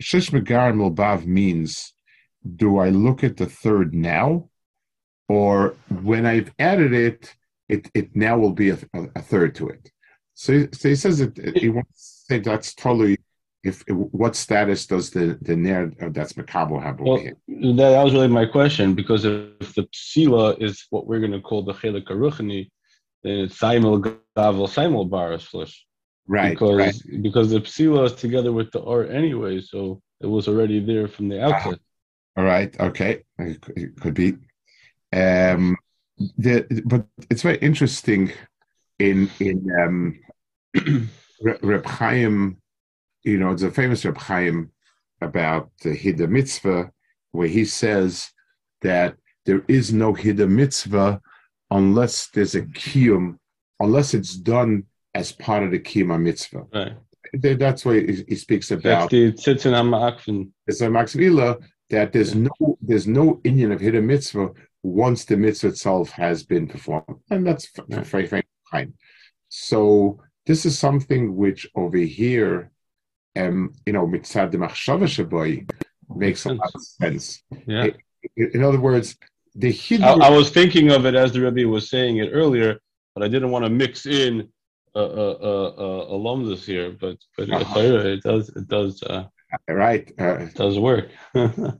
Shish 0.00 0.30
Megarim 0.30 0.76
Lobav 0.76 1.26
means 1.26 1.92
do 2.56 2.78
I 2.78 2.90
look 2.90 3.24
at 3.24 3.36
the 3.36 3.46
third 3.46 3.94
now? 3.94 4.48
Or 5.28 5.74
when 6.02 6.24
I've 6.24 6.52
added 6.58 6.94
it, 6.94 7.34
it, 7.68 7.90
it 7.94 8.16
now 8.16 8.38
will 8.38 8.52
be 8.52 8.70
a, 8.70 8.78
a 9.14 9.20
third 9.20 9.54
to 9.56 9.68
it. 9.68 9.90
So, 10.34 10.66
so 10.72 10.88
he 10.88 10.94
says 10.94 11.18
that 11.18 11.56
he 11.56 11.68
wants 11.68 12.24
to 12.28 12.34
say 12.34 12.38
that's 12.38 12.74
totally 12.74 13.18
if 13.64 13.82
what 13.88 14.36
status 14.36 14.86
does 14.86 15.10
the 15.10 15.38
the 15.42 15.56
ner 15.56 15.92
uh, 16.00 16.08
that's 16.10 16.34
makabo 16.34 16.80
have 16.82 17.00
well, 17.00 17.16
here? 17.16 17.36
That, 17.48 17.90
that 17.90 18.04
was 18.04 18.14
really 18.14 18.28
my 18.28 18.46
question 18.46 18.94
because 18.94 19.24
if, 19.24 19.74
the 19.74 19.88
psila 19.92 20.60
is 20.62 20.86
what 20.90 21.06
we're 21.06 21.18
going 21.18 21.32
to 21.32 21.40
call 21.40 21.62
the 21.62 21.74
chelik 21.74 22.06
aruchani, 22.06 22.70
then 23.22 23.38
it's 23.40 23.58
saimel 23.58 24.00
gavel 24.36 24.68
saimel 24.68 25.08
baras 25.10 25.42
flush. 25.42 25.86
Right. 26.28 26.50
Because 26.50 26.76
right. 26.76 27.22
because 27.22 27.50
the 27.50 27.60
psila 27.60 28.04
is 28.04 28.12
together 28.12 28.52
with 28.52 28.70
the 28.70 28.84
art 28.84 29.10
anyway, 29.10 29.60
so 29.60 30.02
it 30.20 30.26
was 30.26 30.46
already 30.46 30.78
there 30.78 31.08
from 31.08 31.28
the 31.28 31.42
outset. 31.42 31.80
all 32.36 32.44
right. 32.44 32.78
Okay. 32.78 33.24
It 33.38 33.98
could 34.00 34.14
be. 34.14 34.34
Um, 35.12 35.76
the 36.36 36.82
but 36.84 37.06
it's 37.30 37.42
very 37.42 37.56
interesting 37.58 38.32
in 38.98 39.30
in 39.40 39.70
um, 39.80 40.20
Reb 41.62 41.86
Chaim, 41.86 42.60
you 43.22 43.38
know, 43.38 43.52
it's 43.52 43.62
a 43.62 43.70
famous 43.70 44.04
Reb 44.04 44.18
Chaim 44.18 44.70
about 45.20 45.70
the 45.82 45.90
Hida 45.90 46.28
Mitzvah, 46.28 46.90
where 47.32 47.48
he 47.48 47.64
says 47.64 48.30
that 48.82 49.16
there 49.46 49.64
is 49.66 49.92
no 49.92 50.12
Hida 50.12 50.48
Mitzvah 50.48 51.20
unless 51.70 52.28
there's 52.28 52.54
a 52.54 52.62
Kiyum, 52.62 53.38
unless 53.80 54.14
it's 54.14 54.34
done 54.34 54.84
as 55.18 55.32
part 55.32 55.62
of 55.64 55.70
the 55.72 55.80
Kiyum 55.80 56.22
Mitzvah. 56.22 56.64
Right. 56.72 56.96
That's 57.58 57.84
why 57.84 58.00
he 58.00 58.36
speaks 58.36 58.70
about. 58.70 59.12
It's 59.12 60.80
a 60.80 60.90
that 61.90 62.12
there's 62.12 62.34
no 62.34 62.78
there's 62.80 63.06
no 63.06 63.40
Indian 63.44 63.72
of 63.72 63.80
Hida 63.80 64.02
Mitzvah 64.02 64.50
once 64.82 65.24
the 65.24 65.36
mitzvah 65.36 65.68
itself 65.68 66.10
has 66.10 66.42
been 66.42 66.66
performed, 66.68 67.18
and 67.30 67.46
that's 67.46 67.68
very 67.88 68.26
very 68.26 68.46
fine. 68.70 68.94
So 69.48 70.20
this 70.46 70.64
is 70.64 70.78
something 70.78 71.36
which 71.36 71.68
over 71.74 71.98
here, 71.98 72.70
um, 73.36 73.72
you 73.84 73.92
know, 73.92 74.06
mitzad 74.06 74.50
the 74.50 75.66
makes 76.14 76.46
a 76.46 76.54
lot 76.54 76.74
of 76.74 76.82
sense. 76.82 77.42
Yeah. 77.66 77.88
In 78.36 78.62
other 78.62 78.80
words, 78.80 79.16
the 79.54 79.70
Hebrew. 79.70 80.06
I, 80.06 80.28
I, 80.28 80.30
was 80.30 80.50
thinking 80.50 80.90
of 80.90 81.04
it 81.04 81.14
as 81.14 81.32
the 81.32 81.40
Rebbe 81.40 81.68
was 81.68 81.90
saying 81.90 82.18
it 82.18 82.30
earlier, 82.32 82.78
but 83.14 83.22
I 83.24 83.28
didn't 83.28 83.50
want 83.50 83.64
to 83.64 83.70
mix 83.70 84.06
in 84.06 84.48
uh, 84.98 85.38
uh, 85.52 85.74
uh, 85.78 86.16
alumnus 86.16 86.64
here. 86.66 86.90
But 87.00 87.18
but 87.36 87.50
uh-huh. 87.50 87.80
it 87.80 88.22
does 88.22 88.48
it 88.50 88.68
does 88.68 89.02
uh, 89.02 89.24
right 89.68 90.10
uh, 90.20 90.38
it 90.38 90.54
does 90.54 90.78
work. 90.78 91.08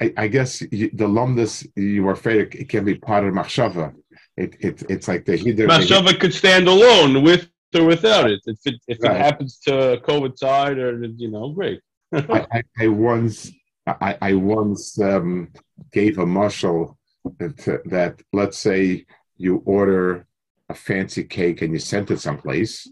I, 0.00 0.14
I, 0.16 0.28
guess 0.28 0.60
the 0.60 1.04
alumnus 1.04 1.66
you 1.76 2.04
were 2.04 2.12
afraid 2.12 2.54
it 2.54 2.70
can 2.70 2.86
be 2.86 2.94
part 2.94 3.22
of 3.22 3.34
machshava 3.34 3.92
it, 4.40 4.56
it, 4.60 4.82
it's 4.88 5.08
like 5.08 5.24
the 5.24 5.32
Hidr. 5.32 5.66
Mashava 5.68 6.18
could 6.18 6.34
stand 6.34 6.66
alone 6.68 7.22
with 7.22 7.48
or 7.74 7.84
without 7.84 8.30
it. 8.30 8.40
If 8.46 8.58
it, 8.64 8.80
if 8.88 8.98
right. 9.02 9.12
it 9.12 9.18
happens 9.18 9.58
to 9.66 10.00
coincide 10.02 10.78
or, 10.78 11.04
you 11.04 11.30
know, 11.30 11.50
great. 11.50 11.80
I, 12.12 12.46
I, 12.52 12.62
I, 12.80 12.88
once, 12.88 13.50
I, 13.86 14.18
I 14.20 14.32
once 14.34 15.00
um, 15.00 15.52
gave 15.92 16.18
a 16.18 16.26
muscle 16.26 16.98
that, 17.38 17.80
that, 17.86 18.22
let's 18.32 18.58
say 18.58 19.04
you 19.36 19.62
order 19.64 20.26
a 20.70 20.74
fancy 20.74 21.24
cake 21.24 21.62
and 21.62 21.72
you 21.72 21.78
sent 21.78 22.10
it 22.10 22.20
someplace 22.20 22.88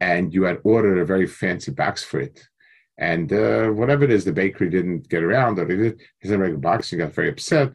and 0.00 0.34
you 0.34 0.42
had 0.42 0.58
ordered 0.64 0.98
a 0.98 1.10
very 1.12 1.26
fancy 1.26 1.70
box 1.70 2.02
for 2.02 2.20
it. 2.20 2.36
And 2.98 3.32
uh, 3.32 3.68
whatever 3.68 4.04
it 4.04 4.10
is, 4.10 4.24
the 4.24 4.32
bakery 4.32 4.68
didn't 4.68 5.08
get 5.08 5.22
around 5.22 5.58
or 5.58 5.64
they 5.64 5.76
did, 5.76 6.00
he 6.20 6.28
sent 6.28 6.44
a 6.44 6.58
box 6.58 6.92
and 6.92 7.00
got 7.00 7.14
very 7.14 7.30
upset. 7.30 7.70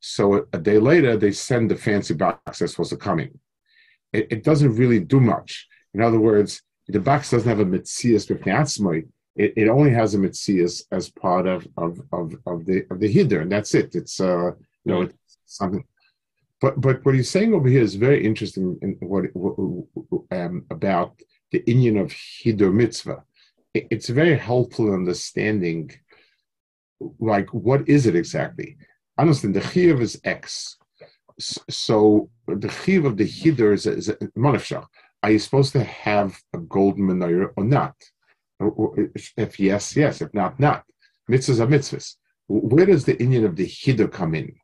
So 0.00 0.46
a 0.52 0.58
day 0.58 0.78
later, 0.78 1.16
they 1.16 1.32
send 1.32 1.70
the 1.70 1.76
fancy 1.76 2.14
box 2.14 2.58
that's 2.58 2.72
supposed 2.72 2.90
to 2.90 2.96
come 2.96 3.20
in. 3.20 3.38
It, 4.12 4.26
it 4.30 4.44
doesn't 4.44 4.76
really 4.76 5.00
do 5.00 5.20
much. 5.20 5.66
In 5.94 6.00
other 6.02 6.20
words, 6.20 6.62
the 6.88 7.00
box 7.00 7.30
doesn't 7.30 7.48
have 7.48 7.60
a 7.60 7.64
mitzias 7.64 8.26
b'pneatzmoi. 8.30 9.06
It, 9.36 9.52
it 9.56 9.68
only 9.68 9.90
has 9.90 10.14
a 10.14 10.18
mitzias 10.18 10.82
as 10.90 11.10
part 11.10 11.46
of, 11.46 11.66
of, 11.76 12.00
of, 12.12 12.34
of 12.46 12.64
the 12.66 12.84
of 12.90 12.98
the 13.00 13.12
hider, 13.12 13.40
and 13.40 13.52
that's 13.52 13.74
it. 13.74 13.94
It's 13.94 14.20
uh, 14.20 14.50
you 14.84 14.92
know, 14.92 15.02
it's 15.02 15.14
something. 15.46 15.84
But 16.60 16.80
but 16.80 17.04
what 17.04 17.14
he's 17.14 17.30
saying 17.30 17.54
over 17.54 17.68
here 17.68 17.82
is 17.82 17.94
very 17.94 18.24
interesting. 18.24 18.78
In 18.82 18.96
what, 19.00 19.24
um, 20.30 20.66
about 20.70 21.20
the 21.52 21.62
Indian 21.70 21.96
of 21.96 22.12
hider 22.12 22.70
mitzvah, 22.70 23.24
it, 23.74 23.86
it's 23.90 24.08
very 24.08 24.36
helpful 24.36 24.92
understanding. 24.92 25.90
Like, 27.18 27.48
what 27.54 27.88
is 27.88 28.06
it 28.06 28.14
exactly? 28.14 28.76
understand 29.20 29.54
the 29.54 29.60
chiv 29.60 30.00
is 30.00 30.20
X. 30.24 30.76
So 31.38 32.30
the 32.46 32.70
chiv 32.70 33.04
of 33.04 33.16
the 33.16 33.26
hider 33.26 33.72
is, 33.72 33.86
is. 33.86 34.10
Are 35.22 35.30
you 35.30 35.38
supposed 35.38 35.72
to 35.72 35.84
have 35.84 36.38
a 36.54 36.58
golden 36.58 37.08
menorah 37.08 37.52
or 37.56 37.64
not? 37.64 37.94
If 39.36 39.60
yes, 39.60 39.96
yes. 39.96 40.20
If 40.20 40.32
not, 40.34 40.58
not. 40.58 40.84
Mitzvahs 41.30 41.60
are 41.60 41.66
mitzvahs. 41.66 42.16
Where 42.48 42.86
does 42.86 43.04
the 43.04 43.20
Indian 43.20 43.44
of 43.44 43.56
the 43.56 43.66
hider 43.68 44.08
come 44.08 44.34
in? 44.34 44.54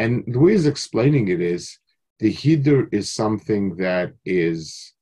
And 0.00 0.24
the 0.26 0.38
way 0.38 0.52
he's 0.52 0.66
explaining 0.66 1.28
it 1.28 1.42
is 1.42 1.78
the 2.20 2.32
hider 2.32 2.88
is 2.90 3.12
something 3.12 3.76
that 3.76 4.14
is 4.24 4.94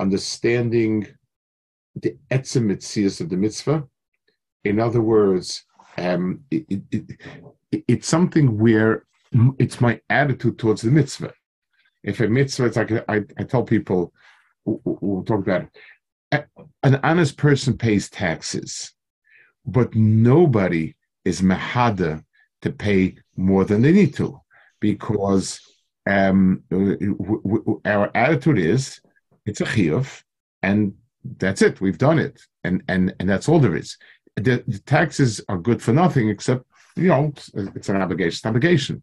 understanding 0.00 1.06
the 1.94 2.16
etzem 2.30 2.64
mitzias 2.70 3.20
of 3.20 3.28
the 3.28 3.36
mitzvah. 3.36 3.84
In 4.64 4.80
other 4.80 5.02
words, 5.02 5.64
um, 5.98 6.44
it, 6.50 6.64
it, 6.90 7.20
it's 7.92 8.08
something 8.08 8.58
where 8.58 9.04
it's 9.58 9.82
my 9.82 10.00
attitude 10.08 10.58
towards 10.58 10.80
the 10.80 10.90
mitzvah. 10.90 11.34
If 12.02 12.20
a 12.20 12.26
mitzvah, 12.26 12.66
it's 12.68 12.76
like 12.78 12.92
I, 13.06 13.24
I 13.38 13.44
tell 13.44 13.64
people, 13.64 14.14
we'll 14.64 15.24
talk 15.24 15.40
about 15.40 15.68
it. 16.32 16.46
An 16.82 17.00
honest 17.02 17.36
person 17.36 17.76
pays 17.76 18.08
taxes, 18.08 18.94
but 19.66 19.94
nobody 19.94 20.96
is 21.26 21.42
mahada 21.42 22.24
to 22.62 22.72
pay 22.72 23.16
more 23.38 23.64
than 23.64 23.80
they 23.80 23.92
need 23.92 24.14
to 24.16 24.40
because 24.80 25.60
um, 26.06 26.62
our 27.84 28.10
attitude 28.14 28.58
is 28.58 29.00
it's 29.46 29.60
a 29.60 29.64
chiyuv 29.64 30.22
and 30.62 30.92
that's 31.38 31.62
it. 31.62 31.80
We've 31.80 31.98
done 31.98 32.18
it, 32.18 32.40
and 32.64 32.82
and 32.88 33.14
and 33.18 33.28
that's 33.28 33.48
all 33.48 33.60
there 33.60 33.76
is. 33.76 33.96
The, 34.36 34.62
the 34.66 34.78
taxes 34.78 35.40
are 35.48 35.58
good 35.58 35.82
for 35.82 35.92
nothing 35.92 36.28
except 36.28 36.64
you 36.98 37.08
know, 37.08 37.32
it's, 37.74 37.88
an 37.88 37.96
obligation. 37.96 38.28
It's 38.28 38.44
an 38.44 38.48
obligation. 38.48 39.02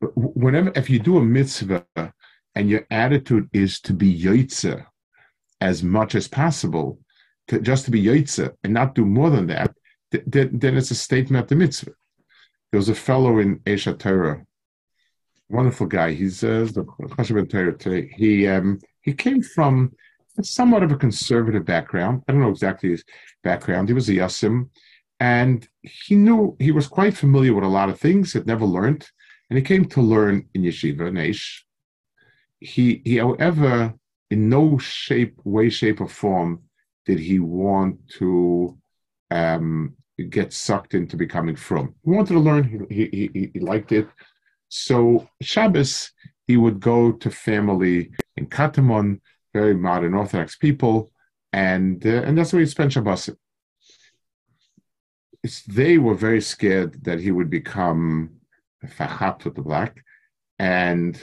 But 0.00 0.10
whenever, 0.16 0.72
if 0.74 0.90
you 0.90 0.98
do 0.98 1.18
a 1.18 1.22
mitzvah 1.22 1.84
and 2.54 2.70
your 2.70 2.86
attitude 2.90 3.48
is 3.52 3.80
to 3.80 3.92
be 3.92 4.22
yotze 4.22 4.84
as 5.60 5.82
much 5.82 6.14
as 6.14 6.28
possible, 6.28 6.98
to 7.48 7.60
just 7.60 7.84
to 7.84 7.90
be 7.90 8.02
yotze 8.02 8.52
and 8.64 8.72
not 8.72 8.94
do 8.94 9.04
more 9.04 9.30
than 9.30 9.46
that, 9.48 9.74
th- 10.12 10.24
th- 10.30 10.50
then 10.52 10.76
it's 10.76 10.90
a 10.90 10.94
statement 10.94 11.44
of 11.44 11.48
the 11.48 11.56
mitzvah. 11.56 11.92
There 12.70 12.78
was 12.78 12.88
a 12.88 12.94
fellow 12.94 13.38
in 13.38 13.60
Aish 13.60 13.92
HaTorah, 13.92 14.44
wonderful 15.48 15.86
guy. 15.86 16.12
He's 16.12 16.42
uh, 16.42 16.68
the 16.72 17.46
Torah 17.48 17.76
today. 17.76 18.10
He 18.16 18.46
um, 18.48 18.80
he 19.02 19.12
came 19.12 19.42
from 19.42 19.92
somewhat 20.42 20.82
of 20.82 20.92
a 20.92 20.96
conservative 20.96 21.64
background. 21.64 22.22
I 22.28 22.32
don't 22.32 22.42
know 22.42 22.50
exactly 22.50 22.90
his 22.90 23.04
background. 23.42 23.88
He 23.88 23.94
was 23.94 24.08
a 24.08 24.14
yasim 24.14 24.68
and 25.18 25.66
he 25.82 26.14
knew 26.14 26.56
he 26.58 26.72
was 26.72 26.86
quite 26.86 27.16
familiar 27.16 27.54
with 27.54 27.64
a 27.64 27.68
lot 27.68 27.88
of 27.88 27.98
things, 27.98 28.32
had 28.32 28.46
never 28.46 28.64
learned, 28.64 29.08
and 29.48 29.56
he 29.56 29.64
came 29.64 29.86
to 29.86 30.00
learn 30.02 30.48
in 30.54 30.62
yeshiva, 30.62 31.10
Naish. 31.10 31.62
He, 32.58 33.02
he, 33.04 33.16
however, 33.16 33.94
in 34.30 34.48
no 34.48 34.78
shape, 34.78 35.38
way, 35.44 35.70
shape, 35.70 36.00
or 36.00 36.08
form 36.08 36.64
did 37.06 37.18
he 37.18 37.38
want 37.38 38.08
to 38.18 38.76
um, 39.30 39.96
get 40.24 40.52
sucked 40.52 40.94
into 40.94 41.16
becoming 41.16 41.56
from. 41.56 41.94
He 42.04 42.10
wanted 42.10 42.34
to 42.34 42.40
learn. 42.40 42.86
He, 42.90 43.30
he, 43.32 43.50
he 43.52 43.60
liked 43.60 43.92
it. 43.92 44.08
So 44.68 45.28
Shabbos, 45.42 46.10
he 46.46 46.56
would 46.56 46.80
go 46.80 47.12
to 47.12 47.30
family 47.30 48.10
in 48.36 48.46
Katamon, 48.46 49.20
very 49.52 49.74
modern 49.74 50.14
Orthodox 50.14 50.56
people, 50.56 51.10
and 51.52 52.04
uh, 52.04 52.22
and 52.22 52.36
that's 52.36 52.52
where 52.52 52.60
he 52.60 52.66
spent 52.66 52.92
Shabbos. 52.92 53.30
It's, 55.42 55.62
they 55.62 55.98
were 55.98 56.14
very 56.14 56.40
scared 56.40 57.04
that 57.04 57.20
he 57.20 57.30
would 57.30 57.50
become 57.50 58.30
fachat 58.84 59.44
with 59.44 59.54
the 59.54 59.62
black, 59.62 60.02
and 60.58 61.18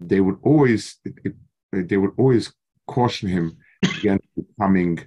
they 0.00 0.20
would 0.20 0.38
always 0.42 0.98
it, 1.04 1.34
they 1.72 1.96
would 1.96 2.12
always 2.18 2.52
caution 2.86 3.28
him 3.28 3.56
against 3.82 4.26
becoming 4.36 4.98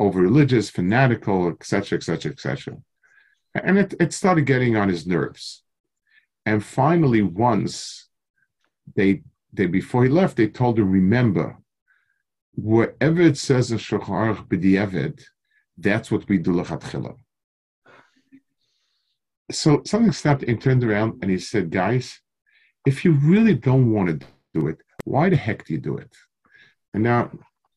over 0.00 0.18
religious, 0.20 0.70
fanatical, 0.70 1.48
etc., 1.48 1.98
etc., 1.98 2.32
etc. 2.32 2.76
And 3.54 3.78
it, 3.78 3.94
it 4.00 4.12
started 4.12 4.46
getting 4.46 4.76
on 4.76 4.88
his 4.88 5.06
nerves. 5.06 5.62
And 6.46 6.64
finally, 6.64 7.22
once 7.22 8.08
they 8.96 9.22
they 9.52 9.66
before 9.66 10.04
he 10.04 10.10
left, 10.10 10.36
they 10.36 10.48
told 10.48 10.78
him, 10.78 10.90
remember, 10.90 11.58
wherever 12.54 13.20
it 13.20 13.36
says 13.36 13.70
in 13.70 13.78
Shulchan 13.78 14.34
Aruch 14.48 15.20
that's 15.76 16.10
what 16.10 16.28
we 16.28 16.38
do 16.38 16.52
lechatchila. 16.52 17.14
So 19.50 19.82
something 19.84 20.12
snapped 20.12 20.44
and 20.44 20.60
turned 20.60 20.84
around 20.84 21.18
and 21.22 21.30
he 21.30 21.38
said, 21.38 21.70
guys, 21.70 22.20
if 22.86 23.04
you 23.04 23.12
really 23.12 23.54
don't 23.54 23.92
want 23.92 24.20
to 24.20 24.26
do 24.54 24.68
it, 24.68 24.78
why 25.04 25.28
the 25.28 25.36
heck 25.36 25.64
do 25.64 25.74
you 25.74 25.80
do 25.80 25.96
it? 25.96 26.14
And 26.94 27.02
now 27.02 27.30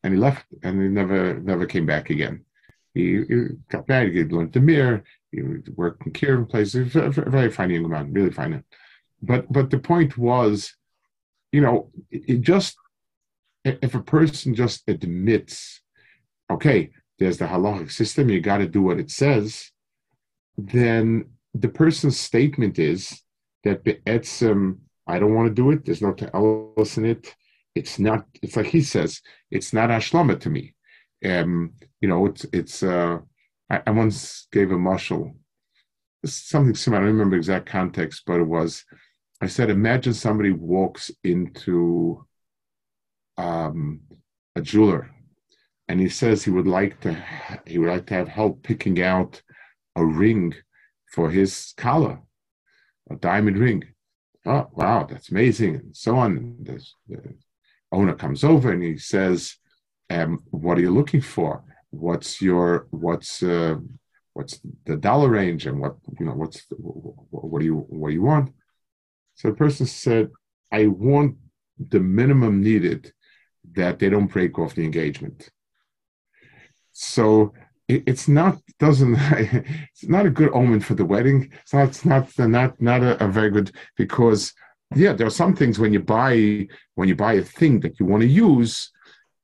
and 0.04 0.14
he 0.14 0.20
left 0.20 0.46
and 0.64 0.82
he 0.82 0.88
never 0.88 1.40
never 1.40 1.66
came 1.66 1.86
back 1.86 2.10
again. 2.10 2.46
He, 2.94 3.24
he 3.28 3.48
got 3.70 3.88
married, 3.88 4.14
he 4.14 4.24
learned 4.24 4.54
the 4.54 4.60
mirror, 4.60 5.04
he 5.32 5.42
worked 5.76 6.06
in 6.06 6.12
care 6.12 6.44
places, 6.44 6.94
very, 6.94 7.12
very 7.12 7.52
fine 7.52 7.72
young 7.72 7.90
man, 7.90 8.14
really 8.14 8.32
fine. 8.32 8.64
But 9.22 9.52
but 9.52 9.70
the 9.70 9.80
point 9.80 10.18
was, 10.18 10.76
you 11.52 11.62
know, 11.62 11.90
it 12.12 12.42
just 12.42 12.76
if 13.66 13.96
a 13.96 14.02
person 14.02 14.54
just 14.54 14.84
admits, 14.88 15.82
okay, 16.52 16.92
there's 17.18 17.38
the 17.38 17.46
halachic 17.46 17.92
system, 17.92 18.30
you 18.30 18.42
got 18.42 18.58
to 18.58 18.68
do 18.68 18.82
what 18.82 19.00
it 19.00 19.10
says, 19.10 19.72
then 20.58 21.30
the 21.54 21.70
person's 21.70 22.20
statement 22.20 22.78
is 22.78 23.22
that 23.64 23.84
be'etzem, 23.86 24.80
I 25.08 25.20
don't 25.20 25.34
want 25.34 25.48
to 25.48 25.54
do 25.54 25.72
it. 25.72 25.86
There's 25.86 26.02
no 26.02 26.12
ta'alos 26.12 26.98
in 26.98 27.06
it 27.06 27.34
it's 27.76 28.00
not 28.00 28.26
it's 28.42 28.56
like 28.56 28.68
he 28.68 28.82
says 28.82 29.22
it's 29.52 29.74
not 29.74 29.90
ashlama 29.90 30.40
to 30.40 30.50
me. 30.50 30.76
Um 31.26 31.74
you 32.02 32.08
know 32.10 32.26
it's 32.26 32.46
it's 32.52 32.84
uh 32.84 33.20
i, 33.70 33.82
I 33.88 33.92
once 33.92 34.48
gave 34.52 34.72
a 34.72 34.76
mashal 34.76 35.34
something 36.26 36.76
similar. 36.76 37.02
I 37.02 37.06
don't 37.06 37.14
remember 37.14 37.36
exact 37.36 37.66
context 37.66 38.24
but 38.26 38.40
it 38.40 38.48
was 38.48 38.84
i 39.42 39.48
said 39.48 39.70
imagine 39.70 40.14
somebody 40.14 40.52
walks 40.52 41.12
into 41.24 42.26
um 43.38 44.02
a 44.56 44.62
jeweler 44.62 45.12
and 45.88 46.00
he 46.00 46.10
says 46.10 46.44
he 46.44 46.52
would 46.52 46.68
like 46.68 47.00
to 47.02 47.18
he 47.68 47.78
would 47.78 47.90
like 47.90 48.06
to 48.08 48.14
have 48.14 48.28
help 48.28 48.64
picking 48.64 49.02
out 49.02 49.42
a 49.96 50.06
ring 50.06 50.54
for 51.14 51.30
his 51.30 51.74
kallah 51.78 52.20
a 53.12 53.16
diamond 53.16 53.58
ring. 53.58 53.84
Oh 54.46 54.68
wow 54.74 55.06
that's 55.10 55.30
amazing 55.30 55.76
and 55.76 55.96
so 55.96 56.18
on 56.18 56.58
there's, 56.62 56.96
there's 57.08 57.46
owner 57.94 58.16
comes 58.16 58.44
over 58.44 58.72
and 58.72 58.84
he 58.84 58.98
says, 58.98 59.56
um, 60.10 60.40
"What 60.50 60.78
are 60.78 60.82
you 60.82 60.92
looking 60.92 61.22
for? 61.22 61.64
What's 61.92 62.42
your 62.42 62.88
what's 62.90 63.44
uh, 63.44 63.76
what's 64.34 64.60
the 64.86 64.98
dollar 64.98 65.30
range 65.30 65.66
and 65.68 65.80
what 65.80 65.96
you 66.20 66.26
know 66.26 66.34
what's 66.34 66.66
what 66.70 67.60
do 67.60 67.66
you 67.66 67.78
what 67.90 68.10
do 68.10 68.14
you 68.16 68.24
want?" 68.24 68.54
So 69.36 69.50
the 69.50 69.56
person 69.56 69.86
said, 69.86 70.30
"I 70.72 70.88
want 70.88 71.38
the 71.78 72.00
minimum 72.00 72.62
needed 72.62 73.14
that 73.74 74.00
they 74.00 74.10
don't 74.10 74.32
break 74.32 74.60
off 74.60 74.76
the 74.76 74.86
engagement." 74.86 75.50
So 76.92 77.54
it's 77.88 78.28
not 78.28 78.60
doesn't 78.80 79.16
it's 79.92 80.08
not 80.08 80.26
a 80.26 80.30
good 80.30 80.52
omen 80.54 80.80
for 80.80 80.96
the 80.96 81.06
wedding. 81.06 81.52
It's 81.62 81.74
not 81.74 81.88
it's 81.90 82.06
not 82.06 82.40
not 82.40 82.82
not 82.82 83.04
a, 83.04 83.24
a 83.24 83.28
very 83.28 83.52
good 83.52 83.72
because 83.98 84.54
yeah, 84.96 85.14
there 85.14 85.28
are 85.28 85.32
some 85.32 85.56
things 85.56 85.80
when 85.80 85.94
you 85.94 86.00
buy 86.00 86.68
when 86.96 87.08
you 87.08 87.16
buy 87.16 87.34
a 87.34 87.42
thing 87.42 87.80
that 87.82 88.00
you 88.00 88.06
want 88.06 88.22
to 88.22 88.28
use, 88.28 88.92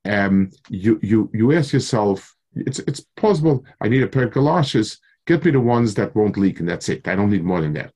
um, 0.06 0.52
you 0.70 1.00
you 1.02 1.30
you 1.34 1.52
ask 1.54 1.74
yourself, 1.74 2.36
it's 2.56 2.80
it's 2.80 3.02
possible. 3.18 3.66
I 3.82 3.88
need 3.88 4.04
a 4.04 4.08
pair 4.08 4.24
of 4.24 4.34
galoshes. 4.34 5.00
Get 5.26 5.46
me 5.46 5.52
the 5.52 5.60
ones 5.60 5.94
that 5.96 6.16
won't 6.16 6.38
leak, 6.38 6.60
and 6.60 6.68
that's 6.68 6.90
it. 6.90 7.08
I 7.08 7.16
don't 7.16 7.30
need 7.30 7.44
more 7.44 7.62
than 7.62 7.74
that. 7.74 7.94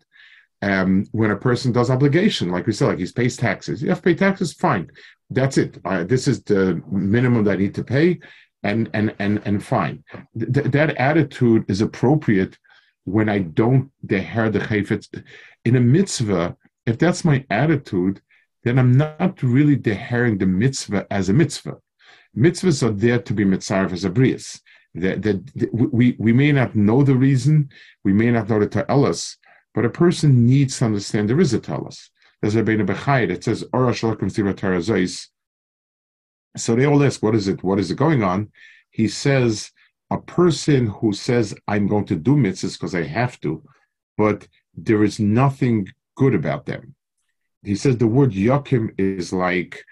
Um, 0.61 1.05
when 1.11 1.31
a 1.31 1.35
person 1.35 1.71
does 1.71 1.89
obligation, 1.89 2.49
like 2.49 2.67
we 2.67 2.73
said, 2.73 2.87
like 2.87 2.99
he 2.99 3.07
pays 3.11 3.35
taxes, 3.35 3.81
you 3.81 3.89
have 3.89 3.97
to 3.97 4.03
pay 4.03 4.15
taxes, 4.15 4.53
fine. 4.53 4.89
That's 5.29 5.57
it. 5.57 5.79
This 6.07 6.27
is 6.27 6.43
the 6.43 6.81
minimum 6.89 7.43
that 7.45 7.53
I 7.53 7.57
need 7.57 7.75
to 7.75 7.83
pay, 7.83 8.19
and 8.63 8.89
and 8.93 9.13
and 9.19 9.41
and 9.45 9.63
fine. 9.63 10.03
Th- 10.37 10.67
that 10.67 10.95
attitude 10.97 11.65
is 11.67 11.81
appropriate 11.81 12.57
when 13.05 13.29
I 13.29 13.39
don't 13.39 13.91
deher 14.05 14.51
the 14.51 14.59
chayfetz 14.59 15.07
in 15.65 15.75
a 15.75 15.79
mitzvah 15.79 16.55
if 16.85 16.97
that's 16.97 17.25
my 17.25 17.45
attitude, 17.49 18.21
then 18.63 18.79
I'm 18.79 18.97
not 18.97 19.41
really 19.43 19.75
deherring 19.75 20.37
the 20.37 20.45
mitzvah 20.45 21.07
as 21.11 21.29
a 21.29 21.33
mitzvah. 21.33 21.77
Mitzvahs 22.35 22.83
are 22.83 22.91
there 22.91 23.19
to 23.19 23.33
be 23.33 23.45
mitzvah 23.45 23.89
as 23.91 24.05
a 24.05 24.09
brias. 24.09 24.59
That, 24.95 25.21
that, 25.23 25.69
we, 25.73 26.15
we 26.19 26.33
may 26.33 26.51
not 26.51 26.75
know 26.75 27.03
the 27.03 27.15
reason, 27.15 27.69
we 28.03 28.13
may 28.13 28.31
not 28.31 28.49
know 28.49 28.59
the 28.59 28.67
ta'elas, 28.67 29.37
but 29.73 29.85
a 29.85 29.89
person 29.89 30.45
needs 30.45 30.77
to 30.79 30.85
understand 30.85 31.29
there 31.29 31.39
is 31.39 31.53
a 31.53 31.59
ta'elas. 31.59 32.11
There's 32.41 32.55
a 32.55 32.63
Bein 32.63 32.85
Bechayit, 32.85 33.31
it 33.31 33.43
says, 33.43 33.63
So 36.57 36.75
they 36.75 36.85
all 36.85 37.03
ask, 37.03 37.23
what 37.23 37.35
is 37.35 37.47
it? 37.47 37.63
What 37.63 37.79
is 37.79 37.89
it 37.89 37.97
going 37.97 38.23
on? 38.23 38.51
He 38.91 39.07
says, 39.07 39.71
a 40.11 40.19
person 40.19 40.87
who 40.87 41.13
says, 41.13 41.55
I'm 41.67 41.87
going 41.87 42.05
to 42.05 42.15
do 42.15 42.35
mitzvahs 42.35 42.77
because 42.77 42.93
I 42.93 43.03
have 43.03 43.39
to, 43.41 43.63
but 44.17 44.47
there 44.75 45.03
is 45.03 45.19
nothing 45.19 45.87
good 46.15 46.35
about 46.35 46.65
them. 46.65 46.95
He 47.63 47.75
says 47.75 47.97
the 47.97 48.07
word 48.07 48.31
yakim 48.31 48.89
is 48.97 49.31
like 49.31 49.83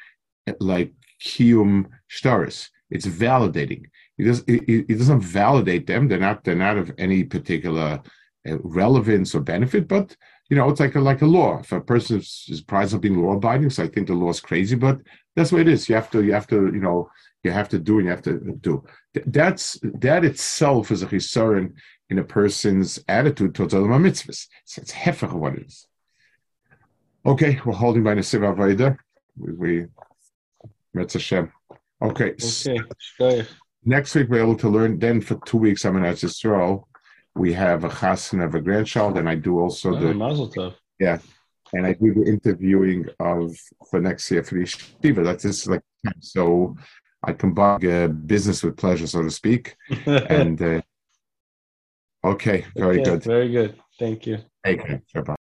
like 0.59 0.93
kiyum 1.23 1.85
shtaris. 2.09 2.69
It's 2.89 3.07
validating. 3.07 3.85
He 4.17 4.25
doesn't 4.25 5.21
validate 5.21 5.87
them. 5.87 6.07
They're 6.07 6.19
not 6.19 6.43
they're 6.43 6.55
not 6.55 6.77
of 6.77 6.91
any 6.97 7.23
particular 7.23 8.01
uh, 8.47 8.57
relevance 8.63 9.33
or 9.33 9.39
benefit, 9.39 9.87
but 9.87 10.15
you 10.49 10.57
know, 10.57 10.69
it's 10.69 10.81
like 10.81 10.95
a, 10.95 10.99
like 10.99 11.21
a 11.21 11.25
law. 11.25 11.59
If 11.59 11.71
a 11.71 11.79
person 11.79 12.19
is, 12.19 12.45
is 12.49 12.61
prized 12.61 12.93
of 12.93 12.99
being 12.99 13.17
law 13.17 13.35
abiding, 13.35 13.69
so 13.69 13.83
I 13.83 13.87
think 13.87 14.07
the 14.07 14.13
law 14.13 14.31
is 14.31 14.41
crazy, 14.41 14.75
but 14.75 14.99
that's 15.33 15.51
what 15.51 15.61
it 15.61 15.69
is. 15.69 15.87
You 15.87 15.95
have 15.95 16.11
to, 16.11 16.21
you 16.23 16.33
have 16.33 16.47
to, 16.47 16.55
you 16.55 16.81
know, 16.81 17.09
you 17.43 17.51
have 17.51 17.69
to 17.69 17.79
do 17.79 17.99
and 17.99 18.05
you 18.05 18.11
have 18.11 18.21
to 18.23 18.57
do. 18.59 18.83
That's 19.27 19.79
that 19.81 20.25
itself 20.25 20.91
is 20.91 21.03
a 21.03 21.07
chisaron 21.07 21.73
in 22.09 22.19
a 22.19 22.23
person's 22.23 22.99
attitude 23.07 23.55
towards 23.55 23.73
other 23.73 23.85
mitzvahs. 23.85 24.47
It's, 24.63 24.77
it's 24.77 24.91
hefech 24.91 25.31
what 25.31 25.53
it 25.53 25.67
is. 25.67 25.87
Okay, 27.23 27.59
we're 27.63 27.73
holding 27.73 28.03
by 28.03 28.15
Nesiv 28.15 28.41
Avodah. 28.41 28.97
We, 29.37 29.53
we 29.53 29.85
Metz 30.93 31.13
Hashem. 31.13 31.51
Okay. 32.01 32.33
Okay. 33.21 33.47
next 33.85 34.15
week 34.15 34.27
we're 34.29 34.41
able 34.41 34.57
to 34.57 34.69
learn. 34.69 34.97
Then 34.97 35.21
for 35.21 35.39
two 35.45 35.57
weeks 35.57 35.85
I'm 35.85 35.97
in 35.97 36.05
Israel. 36.05 36.87
We 37.35 37.53
have 37.53 37.83
a 37.83 37.89
chassan 37.89 38.43
of 38.43 38.55
a 38.55 38.61
grandchild, 38.61 39.17
and 39.17 39.29
I 39.29 39.35
do 39.35 39.59
also 39.59 39.95
oh, 39.95 39.99
the 39.99 40.13
mazel 40.13 40.49
tov. 40.51 40.73
yeah, 40.99 41.19
and 41.73 41.85
I 41.85 41.93
do 41.93 42.13
the 42.13 42.23
interviewing 42.23 43.07
of 43.19 43.55
for 43.89 44.01
next 44.01 44.29
year 44.31 44.43
for 44.43 44.55
the 44.55 44.61
yeshiva. 44.61 45.23
That's 45.23 45.43
just 45.43 45.67
like 45.67 45.83
so. 46.19 46.75
I 47.23 47.33
combine 47.33 47.85
uh, 47.87 48.07
business 48.07 48.63
with 48.63 48.77
pleasure, 48.77 49.05
so 49.05 49.21
to 49.21 49.29
speak. 49.29 49.75
and 50.07 50.59
uh, 50.59 50.81
okay, 52.25 52.65
very 52.75 52.99
okay, 52.99 53.11
good. 53.11 53.23
Very 53.23 53.49
good. 53.49 53.79
Thank 53.99 54.25
you. 54.25 54.39
Okay, 54.65 54.99
bye. 55.23 55.35